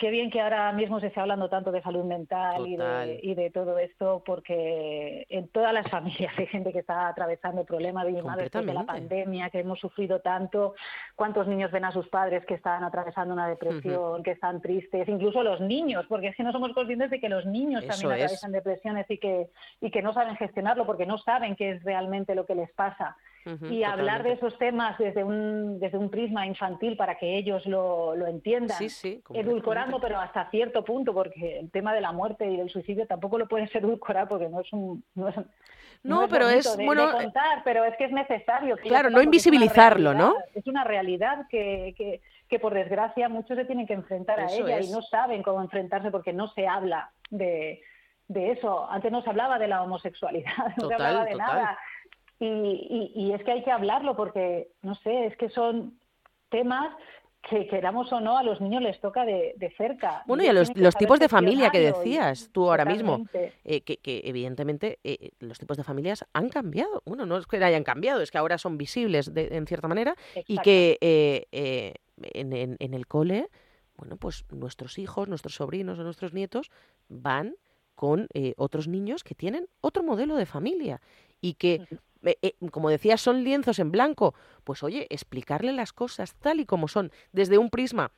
qué 0.05 0.11
bien 0.11 0.31
que 0.31 0.43
ahora 0.43 0.71
mismo 0.73 1.01
se 1.01 1.07
esté 1.07 1.19
hablando 1.19 1.49
tanto 1.49 1.73
de 1.73 1.81
salud 1.81 2.05
mental 2.05 2.67
y 2.67 2.77
de, 2.77 3.21
y 3.23 3.35
de, 3.35 3.49
todo 3.49 3.79
esto, 3.79 4.23
porque 4.27 5.27
en 5.31 5.49
todas 5.49 5.73
las 5.73 5.89
familias 5.91 6.31
hay 6.37 6.47
gente 6.47 6.75
que 6.75 6.81
está 6.81 7.09
atravesando 7.09 7.65
problemas, 7.65 8.05
de 8.05 8.13
después 8.13 8.67
de 8.67 8.75
la 8.75 8.85
pandemia, 8.85 9.49
que 9.49 9.61
hemos 9.61 9.81
sufrido 9.81 10.21
tanto. 10.21 10.75
¿Cuántos 11.17 11.47
niños 11.47 11.73
ven 11.73 11.87
a 11.87 11.91
sus 11.91 12.07
padres 12.09 12.45
que 12.45 12.53
están 12.53 12.85
atravesando 12.85 13.33
una 13.33 13.49
depresión, 13.49 14.23
que 14.23 14.33
están 14.33 14.61
tristes? 14.61 15.09
Incluso 15.09 15.43
los 15.43 15.63
niños, 15.63 16.05
porque 16.07 16.29
es 16.29 16.37
que 16.37 16.43
no 16.43 16.53
somos 16.53 16.75
conscientes 16.75 17.09
de 17.09 17.19
que 17.19 17.31
los 17.31 17.47
niños 17.47 17.87
también 17.87 18.13
atraviesan 18.13 18.53
depresiones 18.53 19.11
y 19.11 19.17
que, 19.17 19.49
y 19.81 19.91
que 19.91 20.03
no 20.03 20.13
saben 20.13 20.37
gestionarlo 20.37 20.85
porque 20.85 21.07
no 21.07 21.17
saben 21.17 21.57
qué 21.57 21.71
es 21.71 21.83
realmente 21.83 22.35
lo 22.35 22.45
que 22.45 22.55
les 22.55 22.71
pasa 22.73 23.17
y 23.71 23.83
hablar 23.83 24.23
de 24.23 24.33
esos 24.33 24.57
temas 24.59 24.97
desde 24.99 25.23
un, 25.23 25.79
desde 25.79 25.99
un 25.99 26.11
prisma 26.11 26.47
infantil 26.47 26.97
para 26.97 27.17
que 27.17 27.37
ellos 27.37 27.65
lo, 27.67 28.15
lo 28.17 28.27
entiendan, 28.27 28.79
edulcorando, 29.33 30.01
pero 30.01 30.19
hasta 30.19 30.49
cierto 30.51 30.85
punto, 30.85 31.13
porque 31.13 31.59
el 31.59 31.71
tema 31.71 31.95
de 31.95 32.01
la 32.01 32.13
muerte 32.13 32.51
y 32.51 32.57
del 32.57 32.71
suicidio 32.71 33.07
tampoco 33.07 33.39
lo 33.39 33.47
puedes 33.47 33.75
edulcorar 33.75 34.29
porque 34.29 34.49
no 34.49 34.61
es 34.61 34.73
un... 34.73 35.05
No, 35.15 35.29
es, 35.29 35.37
no, 36.03 36.29
pero 36.29 36.49
es 36.51 36.77
bueno 36.77 37.09
eh, 37.09 37.25
contar, 37.25 37.63
pero 37.65 37.83
es 37.85 37.97
que 37.97 38.05
es 38.05 38.13
necesario. 38.13 38.77
claro, 38.77 39.09
no 39.09 39.23
invisibilizarlo, 39.23 40.13
¿no? 40.13 40.35
Es 40.55 40.67
una 40.67 40.85
realidad 40.85 41.47
que, 41.49 41.95
que, 41.97 42.21
que, 42.47 42.59
por 42.59 42.75
desgracia 42.75 43.31
muchos 43.31 43.57
se 43.57 43.65
tienen 43.65 43.87
que 43.87 43.95
enfrentar 43.95 44.39
a 44.39 44.53
ella 44.53 44.81
y 44.81 44.91
no 44.91 45.01
saben 45.01 45.43
cómo 45.43 45.63
enfrentarse 45.63 46.11
porque 46.11 46.35
no 46.35 46.49
se 46.49 46.69
habla 46.69 47.11
de, 47.31 47.81
de 48.29 48.53
eso. 48.53 48.89
Antes 48.91 49.11
no 49.13 49.23
se 49.23 49.31
hablaba 49.31 49.59
de 49.59 49.69
la 49.69 49.83
homosexualidad, 49.83 50.53
no 50.77 50.89
se 50.89 50.95
hablaba 50.95 51.25
de 51.25 51.35
nada. 51.37 51.79
Y, 52.41 53.13
y, 53.15 53.33
es 53.33 53.43
que 53.45 53.53
hay 53.53 53.63
que 53.63 53.71
hablarlo 53.71 54.17
porque, 54.17 54.69
no 54.83 54.95
sé, 54.97 55.27
es 55.27 55.37
que 55.37 55.49
son 55.51 55.99
temas 56.51 56.95
que 57.49 57.67
queramos 57.67 58.13
o 58.13 58.21
no, 58.21 58.39
a 58.39 58.43
los 58.43 58.61
niños 58.61 58.83
les 58.83 59.01
toca 59.01 59.25
de, 59.25 59.55
cerca. 59.77 60.23
Bueno, 60.27 60.43
y 60.43 60.49
a 60.49 60.53
los, 60.53 60.71
tipos 60.71 61.19
de 61.19 61.29
familia 61.29 61.71
que 61.71 61.81
decías 61.81 62.51
tú 62.53 62.71
ahora 62.71 62.85
mismo, 62.85 63.27
eh, 63.65 63.83
que, 63.83 63.99
que, 63.99 64.23
evidentemente 64.25 64.99
eh, 65.05 65.31
los 65.41 65.59
tipos 65.59 65.77
de 65.77 65.85
familias 65.85 66.25
han 66.33 66.49
cambiado. 66.49 67.03
Bueno, 67.05 67.27
no 67.27 67.37
es 67.37 67.47
que 67.47 67.63
hayan 67.63 67.85
cambiado, 67.85 68.21
es 68.21 68.31
que 68.31 68.39
ahora 68.39 68.59
son 68.59 68.79
visibles 68.79 69.33
de, 69.35 69.49
en 69.57 69.67
cierta 69.67 69.89
manera 69.89 70.17
y 70.47 70.59
que 70.59 70.99
eh, 71.01 71.95
en, 72.17 72.53
en, 72.53 72.77
en, 72.79 72.95
el 72.95 73.07
cole, 73.07 73.49
bueno, 73.97 74.17
pues 74.17 74.45
nuestros 74.51 74.99
hijos, 74.99 75.29
nuestros 75.29 75.55
sobrinos 75.55 75.99
o 75.99 76.03
nuestros 76.03 76.33
nietos 76.33 76.71
van 77.09 77.57
con 77.95 78.29
otros 78.57 78.89
niños 78.89 79.23
que 79.23 79.37
tienen 79.37 79.69
otro 79.81 80.03
modelo 80.03 80.35
de 80.35 80.47
familia 80.47 81.01
y 81.45 81.55
que 81.55 81.87
eh, 82.23 82.39
eh, 82.41 82.55
como 82.71 82.89
decía, 82.89 83.19
son 83.19 83.45
lienzos 83.45 83.79
en 83.79 83.91
blanco. 83.91 84.35
Pues 84.65 84.83
oye, 84.83 85.07
explicarle 85.11 85.73
las 85.73 85.93
cosas 85.93 86.35
tal 86.37 86.59
y 86.59 86.65
como 86.65 86.89
son, 86.89 87.13
desde 87.33 87.59
un 87.59 87.69
prisma 87.69 88.13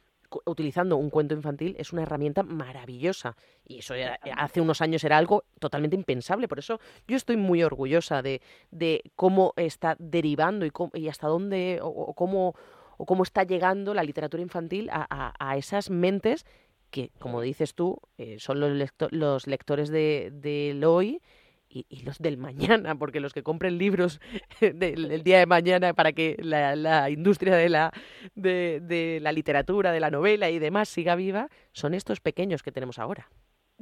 utilizando 0.44 0.96
un 0.96 1.08
cuento 1.08 1.34
infantil 1.34 1.76
es 1.78 1.92
una 1.92 2.02
herramienta 2.02 2.44
maravillosa. 2.44 3.36
Y 3.66 3.78
eso 3.78 3.94
hace 4.36 4.60
unos 4.60 4.80
años 4.80 5.02
era 5.02 5.18
algo 5.18 5.44
totalmente 5.58 5.96
impensable. 5.96 6.46
Por 6.46 6.60
eso 6.60 6.78
yo 7.08 7.16
estoy 7.16 7.36
muy 7.36 7.64
orgullosa 7.64 8.22
de, 8.22 8.42
de 8.70 9.02
cómo 9.16 9.54
está 9.56 9.96
derivando 9.98 10.66
y, 10.66 10.72
y 10.94 11.08
hasta 11.08 11.26
dónde 11.26 11.80
o, 11.82 12.14
cómo 12.14 12.54
o 12.98 13.06
cómo 13.06 13.24
está 13.24 13.42
llegando 13.42 13.92
la 13.92 14.04
literatura 14.04 14.42
infantil 14.42 14.88
a, 14.90 15.34
a, 15.38 15.56
esas 15.56 15.90
mentes 15.90 16.46
que 16.90 17.10
como 17.18 17.40
dices 17.42 17.74
tú 17.74 18.00
eh, 18.16 18.38
son 18.38 18.58
los, 18.58 18.90
los 19.10 19.46
lectores 19.46 19.90
de, 19.90 20.30
de 20.32 20.86
hoy 20.86 21.20
y, 21.68 22.02
los 22.04 22.18
del 22.18 22.38
mañana, 22.38 22.94
porque 22.94 23.20
los 23.20 23.32
que 23.32 23.42
compren 23.42 23.78
libros 23.78 24.20
del, 24.60 25.22
día 25.22 25.38
de 25.38 25.46
mañana 25.46 25.94
para 25.94 26.12
que 26.12 26.36
la, 26.38 27.10
industria 27.10 27.56
de 27.56 27.68
la, 27.68 27.92
de, 28.34 29.18
la 29.20 29.32
literatura, 29.32 29.92
de 29.92 30.00
la 30.00 30.10
novela 30.10 30.50
y 30.50 30.58
demás 30.58 30.88
siga 30.88 31.14
viva, 31.14 31.48
son 31.72 31.94
estos 31.94 32.20
pequeños 32.20 32.62
que 32.62 32.72
tenemos 32.72 32.98
ahora. 32.98 33.28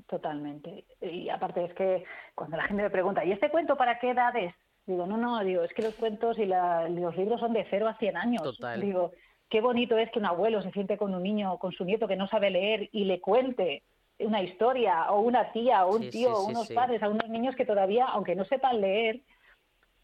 Totalmente. 0.09 0.85
Y 1.01 1.29
aparte 1.29 1.65
es 1.65 1.75
que 1.75 2.05
cuando 2.35 2.57
la 2.57 2.65
gente 2.65 2.83
me 2.83 2.91
pregunta, 2.91 3.25
¿y 3.25 3.33
este 3.33 3.51
cuento 3.51 3.77
para 3.77 3.99
qué 4.01 4.11
edad 4.11 4.35
es? 4.37 4.55
Digo, 4.87 5.07
no, 5.07 5.17
no, 5.17 5.43
digo, 5.45 5.63
es 5.63 5.73
que 5.73 5.83
los 5.83 5.95
cuentos 5.95 6.39
y 6.39 6.47
los 6.47 7.17
libros 7.17 7.41
son 7.41 7.53
de 7.53 7.67
0 7.71 7.89
a 7.89 7.95
100 7.95 8.17
años. 8.17 8.43
Total. 8.43 8.81
Digo, 8.81 9.13
qué 9.49 9.61
bonito 9.61 9.97
es 9.97 10.11
que 10.11 10.19
un 10.19 10.27
abuelo 10.27 10.63
se 10.63 10.73
siente 10.73 10.99
con 10.99 11.15
un 11.15 11.23
niño, 11.23 11.59
con 11.59 11.73
su 11.73 11.85
nieto 11.85 12.09
que 12.09 12.17
no 12.17 12.27
sabe 12.29 12.51
leer 12.51 12.89
y 12.93 13.05
le 13.05 13.21
cuente 13.21 13.83
una 14.19 14.43
historia 14.43 15.11
o 15.11 15.21
una 15.21 15.53
tía 15.53 15.87
o 15.87 15.97
un 15.97 16.11
tío 16.11 16.33
o 16.33 16.47
unos 16.47 16.71
padres 16.71 17.03
a 17.03 17.09
unos 17.09 17.29
niños 17.29 17.57
que 17.57 17.67
todavía, 17.67 18.07
aunque 18.07 18.37
no 18.37 18.45
sepan 18.45 18.81
leer, 18.81 19.21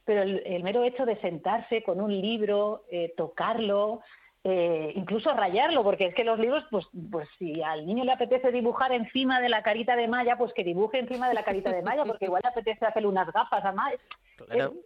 pero 0.05 0.23
el, 0.23 0.63
mero 0.63 0.83
hecho 0.83 1.07
de 1.07 1.21
sentarse 1.21 1.83
con 1.83 2.01
un 2.01 2.11
libro, 2.11 2.85
eh, 2.91 3.15
tocarlo, 3.17 4.01
eh, 4.43 4.93
incluso 4.97 5.35
rayarlo, 5.35 5.85
porque 5.85 6.07
es 6.07 6.15
que 6.15 6.25
los 6.25 6.39
libros, 6.39 6.65
pues, 6.71 6.87
pues 7.11 7.29
si 7.39 7.63
al 7.63 7.85
niño 7.85 8.05
le 8.05 8.13
apetece 8.13 8.51
dibujar 8.51 8.91
encima 8.91 9.39
de 9.39 9.51
la 9.51 9.63
carita 9.63 9.97
de 9.97 10.09
Maya, 10.09 10.39
pues 10.39 10.55
que 10.55 10.65
dibuje 10.65 10.99
encima 10.99 11.29
de 11.29 11.35
la 11.35 11.43
carita 11.43 11.71
de 11.71 11.83
Maya, 11.83 12.05
porque 12.07 12.25
igual 12.25 12.41
le 12.43 12.49
apetece 12.49 12.87
hacerle 12.87 13.09
unas 13.09 13.31
gafas 13.33 13.63
a 13.63 13.73
Maya. 13.73 13.99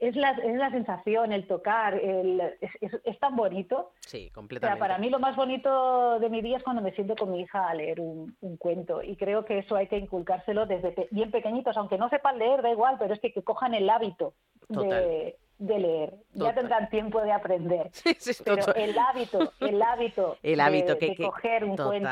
Es, 0.01 0.17
la, 0.17 0.31
es, 0.31 0.57
la, 0.57 0.71
sensación, 0.73 1.31
el 1.31 1.47
tocar, 1.47 1.95
el, 1.95 2.41
es, 2.61 3.19
tan 3.21 3.37
bonito. 3.37 3.93
Sí, 4.01 4.29
completamente. 4.31 4.75
O 4.75 4.77
sea, 4.77 4.89
para 4.89 4.99
mí 4.99 5.09
lo 5.09 5.21
más 5.21 5.37
bonito 5.37 6.19
de 6.19 6.29
mi 6.29 6.43
día 6.43 6.57
es 6.57 6.65
cuando 6.65 6.83
me 6.83 6.91
siento 6.91 7.15
con 7.15 7.31
mi 7.31 7.43
hija 7.43 7.69
a 7.69 7.75
leer 7.75 8.01
un, 8.01 8.35
cuento, 8.59 9.05
y 9.05 9.15
creo 9.15 9.45
que 9.45 9.59
eso 9.59 9.77
hay 9.77 9.87
que 9.87 9.99
inculcárselo 9.99 10.67
desde 10.67 11.07
bien 11.13 11.31
pequeñitos, 11.31 11.77
aunque 11.77 11.99
no 11.99 12.09
sepan 12.09 12.41
leer, 12.41 12.63
da 12.63 12.71
igual, 12.71 12.97
pero 12.99 13.15
es 13.15 13.21
que, 13.21 13.33
que 13.33 13.43
cojan 13.43 13.75
el 13.75 13.89
hábito 13.89 14.35
de 14.69 15.37
de 15.59 15.79
leer, 15.79 16.15
ya 16.33 16.53
tendrán 16.53 16.89
tiempo 16.91 17.21
de 17.23 17.31
aprender. 17.31 17.91
pero 18.45 18.75
el 18.75 18.99
hábito, 18.99 19.53
el 19.61 19.81
hábito, 19.81 20.37
el 20.43 20.61
hábito 20.61 20.95
de, 20.95 21.15
que, 21.15 21.17
coger 21.17 21.65
un 21.65 21.77
cuento 21.77 22.09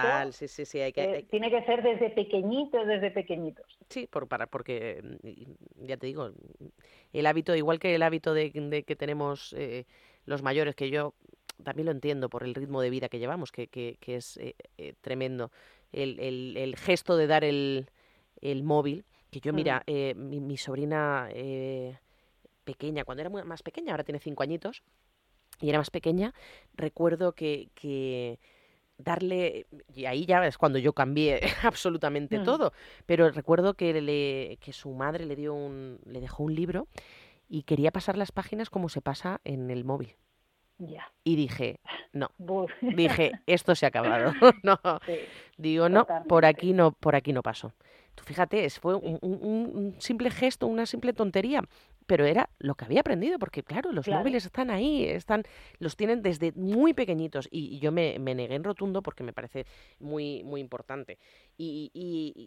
eh, 0.74 1.26
tiene 1.28 1.50
que 1.50 1.62
ser 1.64 1.82
desde 1.82 2.10
pequeñitos, 2.10 2.86
desde 2.86 3.10
pequeñitos. 3.10 3.66
Sí, 3.88 4.06
por, 4.06 4.28
para, 4.28 4.46
porque 4.46 5.02
mm, 5.22 5.86
ya 5.86 5.96
te 5.96 6.06
digo, 6.06 6.30
el 7.12 7.26
hábito, 7.26 7.56
igual 7.56 7.80
que 7.80 7.94
el 7.94 8.02
hábito 8.02 8.32
de, 8.32 8.52
que 8.52 8.96
tenemos 8.96 9.54
eh, 9.58 9.86
los 10.24 10.42
mayores, 10.42 10.76
que 10.76 10.88
yo 10.88 11.14
también 11.64 11.86
lo 11.86 11.92
entiendo 11.92 12.28
por 12.28 12.44
el 12.44 12.54
ritmo 12.54 12.80
de 12.80 12.90
vida 12.90 13.08
que 13.08 13.18
llevamos, 13.18 13.50
que, 13.50 13.66
que, 13.66 13.98
es 14.06 14.36
eh, 14.36 14.94
tremendo. 15.00 15.50
El, 15.92 16.18
el, 16.20 16.56
el, 16.56 16.76
gesto 16.76 17.16
de 17.16 17.26
dar 17.26 17.44
el, 17.44 17.90
el 18.40 18.62
móvil, 18.62 19.04
que 19.30 19.40
yo, 19.40 19.52
mira, 19.52 19.82
mi, 19.86 20.40
mi, 20.40 20.56
sobrina 20.56 21.28
pequeña, 22.64 23.04
cuando 23.04 23.22
era 23.22 23.30
más 23.44 23.62
pequeña, 23.62 23.92
ahora 23.92 24.04
tiene 24.04 24.18
cinco 24.18 24.42
añitos, 24.42 24.82
y 25.60 25.68
era 25.68 25.78
más 25.78 25.90
pequeña, 25.90 26.34
recuerdo 26.74 27.32
que, 27.32 27.70
que 27.74 28.38
darle, 28.98 29.66
y 29.94 30.06
ahí 30.06 30.26
ya 30.26 30.46
es 30.46 30.58
cuando 30.58 30.78
yo 30.78 30.92
cambié 30.92 31.40
absolutamente 31.62 32.38
mm. 32.38 32.44
todo, 32.44 32.72
pero 33.06 33.30
recuerdo 33.30 33.74
que, 33.74 34.00
le, 34.00 34.58
que 34.60 34.72
su 34.72 34.92
madre 34.92 35.26
le, 35.26 35.36
dio 35.36 35.54
un, 35.54 36.00
le 36.04 36.20
dejó 36.20 36.42
un 36.42 36.54
libro 36.54 36.88
y 37.48 37.64
quería 37.64 37.90
pasar 37.90 38.16
las 38.16 38.32
páginas 38.32 38.70
como 38.70 38.88
se 38.88 39.02
pasa 39.02 39.40
en 39.44 39.70
el 39.70 39.84
móvil. 39.84 40.16
Y 41.24 41.36
dije, 41.36 41.80
no. 42.12 42.30
dije, 42.80 43.32
esto 43.46 43.74
se 43.74 43.86
ha 43.86 43.88
acabado. 43.88 44.32
no. 44.62 44.78
Digo, 45.56 45.88
no, 45.88 46.06
por 46.28 46.44
aquí 46.44 46.72
no, 46.72 46.92
por 46.92 47.14
aquí 47.14 47.32
no 47.32 47.42
paso. 47.42 47.72
Tú 48.14 48.24
fíjate, 48.24 48.68
fue 48.70 48.94
un, 48.94 49.96
simple 49.98 50.30
gesto, 50.30 50.66
una 50.66 50.84
simple 50.84 51.12
tontería, 51.12 51.62
pero 52.06 52.26
era 52.26 52.50
lo 52.58 52.74
que 52.74 52.84
había 52.84 53.00
aprendido, 53.00 53.38
porque 53.38 53.62
claro, 53.62 53.90
los 53.92 54.06
móviles 54.06 54.44
están 54.44 54.70
ahí, 54.70 55.06
están, 55.06 55.44
los 55.78 55.96
tienen 55.96 56.20
desde 56.20 56.52
muy 56.52 56.92
pequeñitos 56.92 57.48
y, 57.50 57.78
yo 57.78 57.90
me, 57.90 58.18
negué 58.18 58.54
en 58.54 58.64
rotundo 58.64 59.02
porque 59.02 59.22
me 59.22 59.32
parece 59.32 59.66
muy, 59.98 60.42
muy 60.44 60.60
importante. 60.60 61.18
Y, 61.56 61.90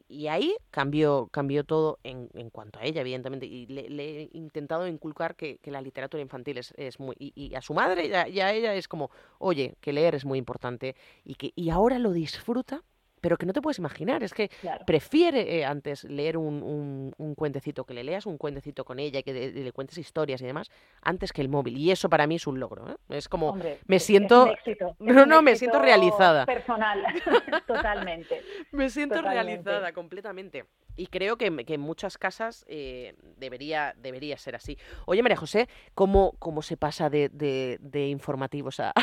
y, 0.08 0.28
ahí 0.28 0.56
cambió, 0.70 1.30
cambió 1.32 1.64
todo 1.64 2.00
en, 2.04 2.30
en, 2.34 2.50
cuanto 2.50 2.80
a 2.80 2.84
ella, 2.84 3.02
evidentemente, 3.02 3.46
y 3.46 3.66
le, 3.66 4.22
he 4.22 4.30
intentado 4.34 4.88
inculcar 4.88 5.36
que, 5.36 5.58
que, 5.60 5.72
la 5.72 5.82
literatura 5.82 6.22
infantil 6.22 6.58
es, 6.60 6.74
es 6.78 7.00
muy... 7.00 7.16
Y, 7.18 7.56
a 7.56 7.62
su 7.62 7.74
madre 7.74 8.08
y 8.08 8.14
a, 8.14 8.28
y 8.28 8.40
a 8.40 8.54
ella 8.54 8.76
es 8.76 8.88
como, 8.88 9.10
oye, 9.40 9.76
que 9.82 9.94
leer 9.94 10.16
es 10.16 10.26
muy 10.26 10.38
importante 10.38 10.96
y 11.24 11.36
que 11.36 11.54
y 11.56 11.70
ahora 11.70 11.98
lo 12.00 12.12
disfruta 12.12 12.84
pero 13.26 13.38
que 13.38 13.48
no 13.48 13.54
te 13.54 13.62
puedes 13.64 13.80
imaginar. 13.80 14.22
Es 14.22 14.36
que 14.36 14.52
prefiere 14.86 15.58
eh, 15.58 15.66
antes 15.66 16.04
leer 16.04 16.38
un, 16.38 17.12
un, 17.18 17.34
cuentecito, 17.34 17.84
que 17.84 17.96
le 17.96 18.04
leas 18.04 18.28
un 18.28 18.38
cuentecito 18.38 18.86
con 18.86 19.00
ella 19.00 19.22
y 19.22 19.24
que 19.24 19.34
le, 19.34 19.72
cuentes 19.72 19.98
historias 19.98 20.44
y 20.44 20.46
demás, 20.46 20.70
antes 21.02 21.34
que 21.34 21.42
el 21.42 21.50
móvil. 21.50 21.76
Y 21.76 21.90
eso 21.90 22.08
para 22.08 22.28
mí 22.28 22.36
es 22.36 22.46
un 22.46 22.60
logro. 22.60 22.88
¿eh? 22.88 22.96
Es 23.10 23.28
como, 23.28 23.58
me 23.88 23.98
siento... 24.00 24.54
no, 25.00 25.26
no, 25.26 25.42
me 25.42 25.56
siento 25.56 25.82
realizada. 25.82 26.46
Personal, 26.46 27.04
totalmente. 27.66 28.44
me 28.72 28.92
siento 28.92 29.20
realizada 29.24 29.92
completamente. 29.92 30.66
Y 30.96 31.08
creo 31.08 31.38
que, 31.38 31.48
en 31.48 31.82
muchas 31.82 32.18
casas 32.20 32.64
eh, 32.68 33.16
debería, 33.38 33.96
debería 33.98 34.38
ser 34.38 34.56
así. 34.56 34.78
Oye, 35.06 35.24
María 35.24 35.36
José, 35.36 35.68
¿cómo, 35.94 36.36
cómo 36.38 36.62
se 36.62 36.78
pasa 36.78 37.10
de, 37.10 37.30
de, 37.30 38.08
informativos 38.08 38.80
a, 38.80 38.94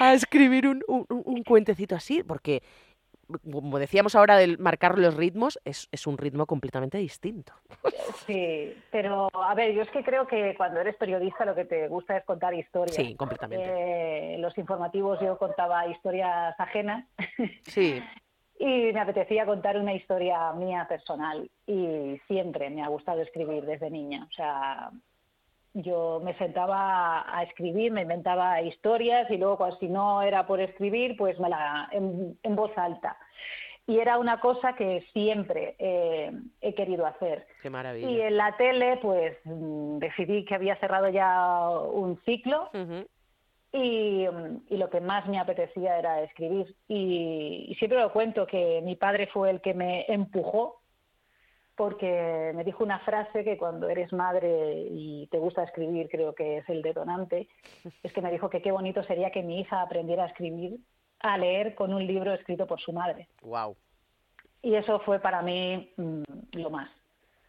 a 0.00 0.14
escribir 0.14 0.66
un, 0.66 0.82
un, 0.88 1.06
un, 1.08 1.42
cuentecito 1.42 1.94
así? 1.94 2.22
Porque 2.22 2.62
como 3.50 3.78
decíamos 3.78 4.14
ahora 4.14 4.36
del 4.36 4.58
marcar 4.58 4.98
los 4.98 5.16
ritmos, 5.16 5.58
es, 5.64 5.88
es, 5.92 6.06
un 6.06 6.18
ritmo 6.18 6.46
completamente 6.46 6.98
distinto. 6.98 7.52
Sí, 8.26 8.74
pero 8.90 9.28
a 9.32 9.54
ver, 9.54 9.72
yo 9.74 9.82
es 9.82 9.90
que 9.90 10.02
creo 10.02 10.26
que 10.26 10.54
cuando 10.56 10.80
eres 10.80 10.96
periodista 10.96 11.44
lo 11.44 11.54
que 11.54 11.64
te 11.64 11.88
gusta 11.88 12.16
es 12.16 12.24
contar 12.24 12.54
historias. 12.54 12.96
Sí, 12.96 13.14
completamente. 13.14 14.34
Eh, 14.34 14.38
los 14.38 14.56
informativos 14.58 15.20
yo 15.20 15.38
contaba 15.38 15.86
historias 15.88 16.58
ajenas. 16.58 17.06
Sí. 17.64 18.02
y 18.58 18.92
me 18.92 19.00
apetecía 19.00 19.46
contar 19.46 19.78
una 19.78 19.94
historia 19.94 20.52
mía 20.52 20.86
personal 20.88 21.50
y 21.66 22.20
siempre 22.26 22.70
me 22.70 22.82
ha 22.82 22.88
gustado 22.88 23.20
escribir 23.20 23.64
desde 23.64 23.90
niña. 23.90 24.26
O 24.30 24.32
sea, 24.32 24.90
yo 25.74 26.20
me 26.22 26.34
sentaba 26.38 27.24
a 27.36 27.42
escribir, 27.42 27.92
me 27.92 28.02
inventaba 28.02 28.62
historias 28.62 29.28
y 29.30 29.36
luego 29.36 29.70
si 29.78 29.88
no 29.88 30.22
era 30.22 30.46
por 30.46 30.60
escribir, 30.60 31.16
pues 31.16 31.38
me 31.40 31.48
la 31.48 31.88
en, 31.90 32.36
voz 32.54 32.70
alta. 32.76 33.16
Y 33.86 33.98
era 33.98 34.18
una 34.18 34.40
cosa 34.40 34.74
que 34.74 35.04
siempre 35.12 35.74
eh, 35.78 36.32
he 36.60 36.74
querido 36.74 37.04
hacer. 37.04 37.46
Qué 37.60 37.68
maravilla. 37.68 38.08
Y 38.08 38.20
en 38.20 38.36
la 38.36 38.56
tele, 38.56 38.98
pues 39.02 39.36
mm, 39.44 39.98
decidí 39.98 40.44
que 40.44 40.54
había 40.54 40.76
cerrado 40.76 41.08
ya 41.08 41.68
un 41.68 42.18
ciclo 42.24 42.70
y, 43.72 44.26
y, 44.68 44.76
lo 44.76 44.88
que 44.88 45.00
más 45.00 45.26
me 45.26 45.38
apetecía 45.38 45.98
era 45.98 46.22
escribir. 46.22 46.74
Y, 46.86 47.66
y 47.68 47.74
siempre 47.74 47.98
lo 47.98 48.12
cuento 48.12 48.46
que 48.46 48.80
mi 48.82 48.94
padre 48.94 49.26
fue 49.26 49.50
el 49.50 49.60
que 49.60 49.74
me 49.74 50.06
empujó 50.08 50.83
porque 51.76 52.52
me 52.54 52.64
dijo 52.64 52.84
una 52.84 53.00
frase 53.00 53.42
que 53.42 53.56
cuando 53.56 53.88
eres 53.88 54.12
madre 54.12 54.86
y 54.90 55.26
te 55.30 55.38
gusta 55.38 55.64
escribir, 55.64 56.08
creo 56.08 56.34
que 56.34 56.58
es 56.58 56.68
el 56.68 56.82
detonante, 56.82 57.48
es 58.02 58.12
que 58.12 58.22
me 58.22 58.30
dijo 58.30 58.48
que 58.48 58.62
qué 58.62 58.70
bonito 58.70 59.02
sería 59.02 59.30
que 59.30 59.42
mi 59.42 59.60
hija 59.60 59.82
aprendiera 59.82 60.24
a 60.24 60.28
escribir, 60.28 60.78
a 61.20 61.36
leer 61.36 61.74
con 61.74 61.92
un 61.92 62.06
libro 62.06 62.32
escrito 62.32 62.66
por 62.66 62.80
su 62.80 62.92
madre. 62.92 63.28
Wow. 63.42 63.76
Y 64.62 64.74
eso 64.74 65.00
fue 65.00 65.18
para 65.18 65.42
mí 65.42 65.92
mm, 65.96 66.22
lo 66.52 66.70
más, 66.70 66.90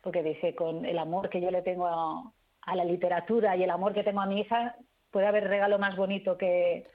porque 0.02 0.24
dije, 0.24 0.56
con 0.56 0.86
el 0.86 0.98
amor 0.98 1.30
que 1.30 1.42
yo 1.42 1.52
le 1.52 1.62
tengo 1.62 1.88
a 1.88 2.76
la 2.76 2.84
literatura 2.84 3.56
y 3.56 3.64
el 3.64 3.70
amor 3.70 3.94
que 3.94 4.04
tengo 4.04 4.22
a 4.22 4.26
mi 4.26 4.42
hija, 4.42 4.76
puede 5.12 5.28
haber 5.28 5.48
regalo 5.48 5.78
más 5.78 5.96
bonito 5.96 6.38
que, 6.38 6.88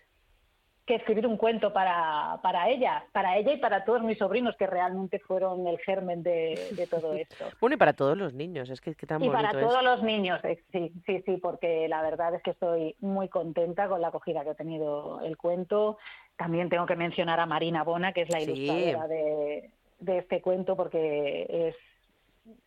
que 0.87 0.97
escribir 0.97 1.27
un 1.27 1.37
cuento 1.37 1.73
para, 1.73 2.41
para 2.43 2.69
ella, 2.69 3.05
para 3.13 3.37
ella 3.37 3.53
y 3.53 3.59
para 3.59 3.85
todos 3.85 4.03
mis 4.03 4.19
sobrinos 4.19 4.57
que 4.57 4.67
realmente 4.67 5.19
fueron 5.21 5.67
el 5.67 5.79
germen 5.79 6.23
de, 6.23 6.89
todo 6.91 7.15
esto. 7.15 7.45
bueno, 7.61 7.75
y 7.75 7.77
para 7.77 7.93
todos 7.93 8.17
los 8.17 8.35
niños, 8.35 8.71
es 8.71 8.81
que, 8.81 8.95
tan 9.07 9.23
Y 9.23 9.31
para 9.31 9.53
todos 9.53 9.83
los 9.83 10.03
niños, 10.03 10.43
eh, 10.45 10.63
sí, 10.73 10.93
sí, 11.07 11.23
sí, 11.25 11.37
porque 11.37 11.89
la 11.89 12.03
verdad 12.03 12.35
es 12.35 12.43
que 12.43 12.51
estoy 12.51 12.97
muy 13.01 13.29
contenta 13.29 13.89
con 13.89 14.01
la 14.01 14.09
acogida 14.09 14.43
que 14.43 14.51
ha 14.51 14.55
tenido 14.55 15.21
el 15.21 15.37
cuento. 15.37 15.99
También 16.37 16.69
tengo 16.69 16.87
que 16.87 16.97
mencionar 16.97 17.39
a 17.41 17.47
Marina 17.47 17.85
Bona, 17.85 18.13
que 18.13 18.23
es 18.23 18.31
la 18.31 18.41
ilustradora 18.41 19.07
de, 19.07 19.71
de 20.01 20.19
este 20.19 20.41
cuento, 20.41 20.77
porque 20.77 21.47
es 21.49 21.77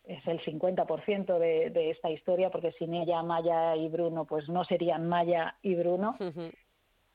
es 0.04 0.26
el 0.26 0.40
50% 0.40 1.38
de, 1.38 1.68
de 1.70 1.90
esta 1.90 2.10
historia, 2.10 2.48
porque 2.50 2.72
sin 2.72 2.94
ella 2.94 3.22
Maya 3.22 3.76
y 3.76 3.88
Bruno, 3.88 4.24
pues 4.24 4.48
no 4.48 4.64
serían 4.64 5.08
Maya 5.08 5.56
y 5.62 5.74
Bruno 5.74 6.16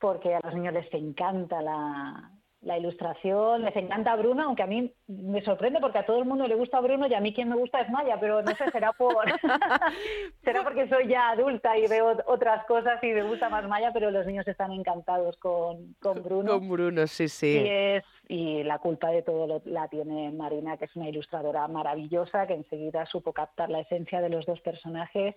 porque 0.00 0.34
a 0.34 0.40
los 0.42 0.54
niños 0.54 0.74
les 0.74 0.92
encanta 0.94 1.60
la, 1.62 2.78
ilustración, 2.78 3.62
les 3.62 3.76
encanta 3.76 4.16
Bruno, 4.16 4.42
aunque 4.44 4.62
a 4.62 4.66
mí 4.66 4.92
me 5.06 5.42
sorprende 5.42 5.80
porque 5.80 5.98
a 5.98 6.06
todo 6.06 6.18
el 6.18 6.24
mundo 6.24 6.46
le 6.46 6.54
gusta 6.54 6.80
Bruno 6.80 7.06
y 7.06 7.14
a 7.14 7.20
mí 7.20 7.34
quien 7.34 7.48
me 7.48 7.56
gusta 7.56 7.80
es 7.80 7.90
Maya, 7.90 8.18
pero 8.20 8.42
no 8.42 8.54
sé, 8.54 8.70
será 8.70 8.92
por 8.92 9.24
será 10.44 10.62
porque 10.62 10.88
soy 10.88 11.08
ya 11.08 11.30
adulta 11.30 11.76
y 11.76 11.86
veo 11.86 12.16
otras 12.26 12.64
cosas 12.66 13.02
y 13.02 13.08
me 13.08 13.22
gusta 13.22 13.48
más 13.48 13.66
Maya, 13.68 13.92
pero 13.92 14.10
los 14.10 14.26
niños 14.26 14.46
están 14.48 14.72
encantados 14.72 15.36
con, 15.36 15.94
con 16.00 16.22
Bruno. 16.22 16.58
Con 16.58 16.68
Bruno, 16.68 17.06
sí, 17.06 17.28
sí. 17.28 17.60
Y, 17.62 17.68
es, 17.68 18.04
y 18.28 18.62
la 18.62 18.78
culpa 18.78 19.10
de 19.10 19.22
todo 19.22 19.60
la 19.64 19.88
tiene 19.88 20.30
Marina, 20.30 20.76
que 20.76 20.86
es 20.86 20.96
una 20.96 21.08
ilustradora 21.08 21.66
maravillosa, 21.68 22.46
que 22.46 22.54
enseguida 22.54 23.06
supo 23.06 23.32
captar 23.32 23.70
la 23.70 23.80
esencia 23.80 24.20
de 24.20 24.28
los 24.30 24.46
dos 24.46 24.60
personajes 24.60 25.34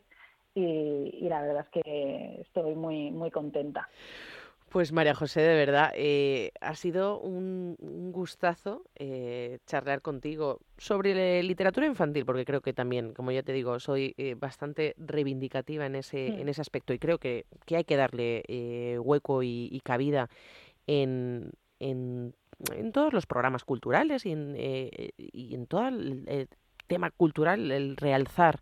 y, 0.56 1.20
y 1.22 1.30
la 1.30 1.42
verdad 1.42 1.66
es 1.66 1.84
que 1.84 2.42
estoy 2.42 2.76
muy, 2.76 3.12
muy 3.12 3.32
contenta. 3.32 3.90
Pues 4.74 4.92
María 4.92 5.14
José, 5.14 5.42
de 5.42 5.54
verdad, 5.54 5.92
eh, 5.96 6.52
ha 6.60 6.74
sido 6.74 7.20
un, 7.20 7.78
gustazo 8.12 8.82
eh, 8.96 9.60
charlar 9.68 10.02
contigo 10.02 10.62
sobre 10.80 11.44
literatura 11.44 11.86
infantil, 11.86 12.26
porque 12.26 12.44
creo 12.44 12.62
que 12.62 12.74
también, 12.74 13.14
como 13.14 13.32
ya 13.32 13.44
te 13.44 13.54
digo, 13.54 13.80
soy 13.80 14.16
eh, 14.18 14.34
bastante 14.34 14.96
reivindicativa 14.98 15.86
en 15.86 15.94
ese, 15.94 16.32
mm. 16.32 16.40
en 16.40 16.50
ese 16.50 16.62
aspecto 16.62 16.92
y 16.92 16.98
creo 16.98 17.20
que, 17.20 17.46
que 17.68 17.76
hay 17.78 17.84
que 17.84 17.98
darle 17.98 18.98
hueco 19.00 19.44
y, 19.44 19.80
cabida 19.84 20.28
en, 20.88 21.52
en, 21.80 22.34
en, 22.76 22.92
todos 22.92 23.14
los 23.14 23.28
programas 23.28 23.66
culturales 23.66 24.26
y 24.26 24.32
en, 24.32 24.56
y 24.58 25.54
en 25.54 25.68
todo 25.68 25.88
el 25.88 26.50
tema 26.88 27.12
cultural, 27.12 27.72
el 27.72 27.96
realzar 27.96 28.60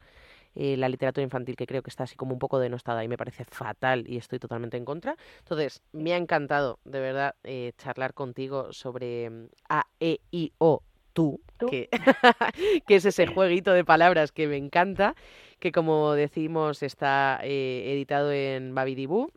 eh, 0.55 0.77
la 0.77 0.89
literatura 0.89 1.23
infantil, 1.23 1.55
que 1.55 1.67
creo 1.67 1.81
que 1.81 1.89
está 1.89 2.03
así 2.03 2.15
como 2.15 2.33
un 2.33 2.39
poco 2.39 2.59
denostada 2.59 3.03
y 3.03 3.07
me 3.07 3.17
parece 3.17 3.45
fatal 3.45 4.05
y 4.07 4.17
estoy 4.17 4.39
totalmente 4.39 4.77
en 4.77 4.85
contra. 4.85 5.15
Entonces, 5.39 5.81
me 5.91 6.13
ha 6.13 6.17
encantado, 6.17 6.79
de 6.83 6.99
verdad, 6.99 7.35
eh, 7.43 7.73
charlar 7.77 8.13
contigo 8.13 8.73
sobre 8.73 9.29
mm, 9.29 9.45
A, 9.69 9.87
E, 9.99 10.19
I, 10.31 10.51
O, 10.57 10.83
tú, 11.13 11.41
Que, 11.69 11.89
que, 12.87 12.95
es 12.95 13.05
ese 13.05 13.27
jueguito 13.27 13.73
de 13.73 13.85
palabras 13.85 14.31
que 14.31 14.47
me 14.47 14.57
encanta, 14.57 15.15
que 15.59 15.71
como 15.71 16.13
decimos 16.13 16.83
está 16.83 17.39
eh, 17.43 17.93
editado 17.93 18.31
en 18.31 18.73
Babidibú 18.73 19.31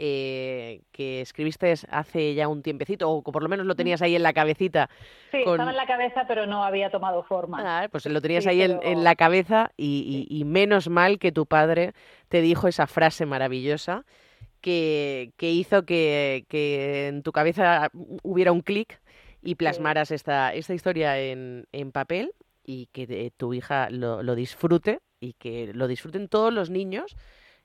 eh, 0.00 0.82
que 0.92 1.20
escribiste 1.20 1.74
hace 1.90 2.34
ya 2.34 2.46
un 2.46 2.62
tiempecito, 2.62 3.10
o 3.10 3.20
por 3.20 3.42
lo 3.42 3.48
menos 3.48 3.66
lo 3.66 3.74
tenías 3.74 4.00
ahí 4.00 4.14
en 4.14 4.22
la 4.22 4.32
cabecita. 4.32 4.88
Sí, 5.32 5.38
estaba 5.38 5.70
en 5.70 5.76
la 5.76 5.86
cabeza, 5.86 6.24
pero 6.28 6.46
no 6.46 6.62
había 6.62 6.88
tomado 6.90 7.24
forma. 7.24 7.58
Ah, 7.60 7.88
pues 7.90 8.06
lo 8.06 8.20
tenías 8.20 8.46
ahí 8.46 8.62
en, 8.62 9.02
la 9.02 9.16
cabeza 9.16 9.72
y, 9.76 10.44
menos 10.46 10.88
mal 10.88 11.18
que 11.18 11.32
tu 11.32 11.46
padre 11.46 11.94
te 12.28 12.40
dijo 12.40 12.68
esa 12.68 12.86
frase 12.86 13.26
maravillosa 13.26 14.04
que, 14.60 15.32
hizo 15.40 15.84
que, 15.84 16.46
en 17.08 17.24
tu 17.24 17.32
cabeza 17.32 17.90
hubiera 18.22 18.52
un 18.52 18.60
clic 18.60 19.00
y 19.42 19.56
plasmaras 19.56 20.12
esta, 20.12 20.54
esta 20.54 20.74
historia 20.74 21.18
en, 21.18 21.66
papel 21.92 22.30
y 22.62 22.86
que 22.92 23.32
tu 23.36 23.52
hija 23.52 23.90
lo, 23.90 24.22
lo 24.22 24.36
disfrute 24.36 25.00
y 25.18 25.32
que 25.32 25.72
lo 25.74 25.88
disfruten 25.88 26.28
todos 26.28 26.54
los 26.54 26.70
niños 26.70 27.16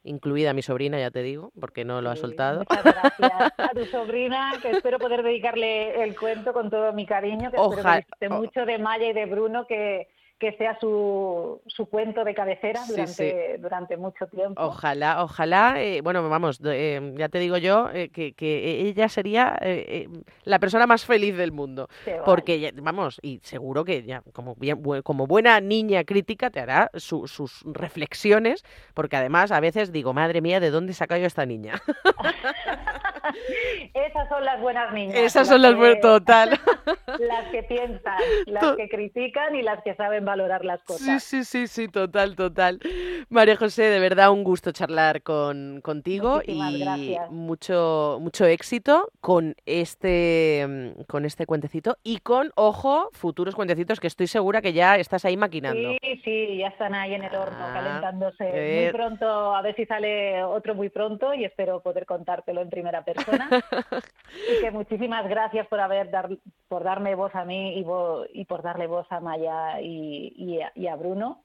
incluida 0.04 0.54
mi 0.54 0.62
sobrina, 0.62 1.00
ya 1.00 1.12
te 1.12 1.24
digo, 1.24 1.52
porque 1.60 1.86
no 1.86 2.02
lo 2.02 2.10
ha 2.10 2.16
soltado. 2.16 2.60
Muchas 2.70 2.84
gracias 2.84 3.32
a 3.58 3.70
tu 3.70 3.86
sobrina, 3.86 4.54
que 4.62 4.72
espero 4.72 5.00
poder 5.00 5.24
dedicarle 5.24 6.04
el 6.04 6.18
cuento 6.18 6.54
con 6.54 6.70
todo 6.70 6.94
mi 6.94 7.06
cariño, 7.06 7.52
que 7.52 7.58
Ojalá. 7.58 8.00
espero 8.00 8.18
que 8.20 8.30
mucho 8.30 8.66
de 8.66 8.78
Maya 8.78 9.10
y 9.10 9.14
de 9.14 9.26
Bruno, 9.26 9.66
que 9.68 10.08
que 10.40 10.52
sea 10.58 10.78
su, 10.80 11.62
su 11.68 11.86
cuento 11.86 12.24
de 12.24 12.34
cabecera 12.34 12.82
durante, 12.88 13.58
durante 13.60 13.98
mucho 13.98 14.28
tiempo. 14.28 14.62
Ojalá, 14.62 15.24
ojalá, 15.24 15.82
eh, 15.82 16.02
bueno, 16.02 16.28
vamos, 16.28 16.60
eh, 16.66 17.14
ya 17.16 17.30
te 17.30 17.40
digo 17.40 17.58
yo 17.58 17.90
eh, 17.94 18.10
que, 18.10 18.34
que, 18.34 18.82
ella 18.82 19.08
sería 19.08 19.58
la 20.44 20.60
persona 20.60 20.86
más 20.86 21.06
feliz 21.06 21.38
del 21.38 21.52
mundo. 21.52 21.88
porque, 22.26 22.74
vamos, 22.76 23.20
y 23.22 23.40
seguro 23.44 23.86
que 23.86 24.04
ya 24.04 24.22
como, 24.34 24.56
bien, 24.56 24.82
como 25.04 25.28
buena 25.28 25.62
niña 25.62 26.04
crítica 26.04 26.50
te 26.50 26.60
hará 26.60 26.92
sus 26.96 27.64
reflexiones, 27.66 28.64
porque 28.94 29.16
además 29.16 29.52
a 29.52 29.60
veces 29.60 29.92
digo, 29.92 30.14
madre 30.14 30.42
mía, 30.42 30.60
¿de 30.60 30.72
dónde 30.72 30.94
saca 30.94 31.18
yo 31.18 31.26
esta 31.26 31.46
niña? 31.46 31.82
Esas 33.94 34.28
son 34.30 34.44
las 34.44 34.60
buenas 34.60 34.94
niñas. 34.94 35.16
Esas 35.16 35.48
son 35.48 35.62
las 35.62 35.76
buenas, 35.76 36.02
total. 36.02 36.50
las 37.20 37.48
que 37.52 37.64
piensan, 37.64 38.18
las 38.48 38.76
que 38.76 38.90
critican 38.90 39.56
y 39.56 39.62
las 39.62 39.82
que 39.84 39.96
saben 39.96 40.23
valorar 40.26 40.66
las 40.66 40.84
cosas. 40.84 41.24
Sí, 41.24 41.44
sí, 41.44 41.68
sí, 41.68 41.68
sí, 41.68 41.88
total, 41.88 42.36
total. 42.36 42.80
María 43.30 43.56
José, 43.56 43.84
de 43.84 44.00
verdad 44.00 44.32
un 44.32 44.44
gusto 44.44 44.72
charlar 44.72 45.22
con, 45.22 45.82
contigo 45.82 46.42
y 46.46 46.62
mucho 47.30 48.18
mucho 48.22 48.46
éxito 48.46 49.10
con 49.22 49.56
este 49.66 50.66
mm, 50.68 51.04
con 51.04 51.26
este 51.26 51.46
cuentecito 51.46 51.98
y 52.04 52.20
con 52.20 52.52
ojo 52.56 53.10
futuros 53.14 53.56
cuentecitos 53.56 54.00
que 54.00 54.08
estoy 54.08 54.28
segura 54.28 54.62
que 54.62 54.74
ya 54.74 54.96
estás 54.98 55.26
ahí 55.26 55.38
maquinando. 55.38 55.92
Sí, 56.02 56.22
sí, 56.24 56.58
ya 56.58 56.68
están 56.68 56.94
ahí 56.96 57.14
en 57.14 57.24
el 57.24 57.36
horno 57.36 57.58
ah, 57.60 57.72
calentándose. 57.74 58.84
Muy 58.84 58.92
pronto, 58.92 59.56
a 59.56 59.62
ver 59.62 59.76
si 59.76 59.86
sale 59.86 60.44
otro 60.44 60.76
muy 60.76 60.90
pronto 60.90 61.34
y 61.34 61.46
espero 61.46 61.82
poder 61.82 62.06
contártelo 62.06 62.62
en 62.62 62.70
primera 62.70 63.04
persona. 63.04 63.50
y 64.52 64.62
que 64.62 64.72
muchísimas 64.72 65.28
gracias 65.28 65.68
por 65.68 65.80
haber 65.80 66.10
dar, 66.10 66.30
por 66.68 66.84
darme 66.84 67.16
voz 67.16 67.34
a 67.36 67.46
mí 67.46 67.80
y, 67.80 67.86
y 68.34 68.46
por 68.46 68.62
darle 68.62 68.88
voz 68.88 69.08
a 69.10 69.20
Maya 69.20 69.82
y, 69.82 70.13
y, 70.14 70.88
a, 70.88 70.96
Bruno. 70.96 71.44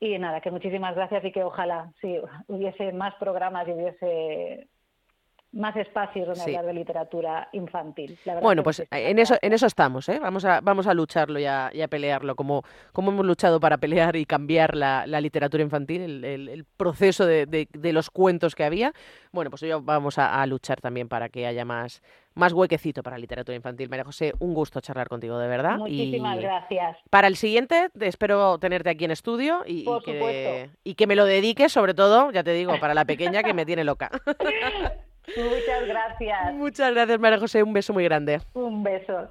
Y 0.00 0.18
nada, 0.18 0.40
que 0.40 0.50
muchísimas 0.50 0.94
gracias 0.94 1.24
y 1.24 1.32
que 1.32 1.42
ojalá 1.42 1.92
sí, 2.00 2.18
hubiese 2.46 2.92
más 2.92 3.14
programas 3.16 3.66
y 3.68 3.72
hubiese 3.72 4.68
más 5.52 5.74
espacios 5.76 6.26
donde 6.26 6.42
hablar 6.42 6.66
de 6.66 6.74
literatura 6.74 7.48
infantil. 7.52 8.18
bueno, 8.42 8.62
pues 8.62 8.86
en 8.90 9.18
eso, 9.18 9.36
en 9.40 9.52
eso 9.54 9.66
estamos, 9.66 10.08
¿eh? 10.08 10.18
Vamos 10.20 10.44
a, 10.44 10.60
vamos 10.60 10.86
a 10.86 10.92
lucharlo 10.92 11.38
y 11.38 11.46
a, 11.46 11.70
pelearlo, 11.88 12.36
como, 12.36 12.62
como 12.92 13.10
hemos 13.10 13.24
luchado 13.24 13.58
para 13.58 13.78
pelear 13.78 14.16
y 14.16 14.26
cambiar 14.26 14.76
la, 14.76 15.06
literatura 15.20 15.62
infantil, 15.62 16.24
el, 16.24 16.64
proceso 16.76 17.24
de, 17.24 17.66
los 17.92 18.10
cuentos 18.10 18.54
que 18.54 18.64
había. 18.64 18.92
Bueno, 19.32 19.50
pues 19.50 19.62
yo 19.62 19.80
vamos 19.80 20.18
a, 20.18 20.46
luchar 20.46 20.80
también 20.80 21.08
para 21.08 21.28
que 21.28 21.46
haya 21.46 21.64
más, 21.64 22.02
más 22.38 22.52
huequecito 22.52 23.02
para 23.02 23.16
la 23.16 23.20
literatura 23.20 23.56
infantil. 23.56 23.88
María 23.88 24.04
José, 24.04 24.32
un 24.38 24.54
gusto 24.54 24.80
charlar 24.80 25.08
contigo, 25.08 25.38
de 25.38 25.48
verdad. 25.48 25.76
Muchísimas 25.78 26.38
gracias. 26.38 26.96
Para 27.10 27.26
el 27.26 27.36
siguiente, 27.36 27.88
espero 28.00 28.58
tenerte 28.58 28.90
aquí 28.90 29.04
en 29.04 29.10
estudio 29.10 29.62
y, 29.66 29.84
que, 30.04 30.70
y 30.84 30.94
que 30.94 31.06
me 31.06 31.16
lo 31.16 31.24
dediques, 31.24 31.72
sobre 31.72 31.94
todo, 31.94 32.30
ya 32.30 32.42
te 32.42 32.52
digo, 32.52 32.78
para 32.80 32.94
la 32.94 33.04
pequeña 33.04 33.42
que 33.42 33.54
me 33.54 33.66
tiene 33.66 33.84
loca. 33.84 34.10
Muchas 35.36 35.86
gracias. 35.86 36.54
Muchas 36.54 36.92
gracias, 36.92 37.20
María 37.20 37.38
José. 37.38 37.62
Un 37.62 37.72
beso 37.72 37.92
muy 37.92 38.04
grande. 38.04 38.40
Un 38.54 38.82
beso. 38.82 39.28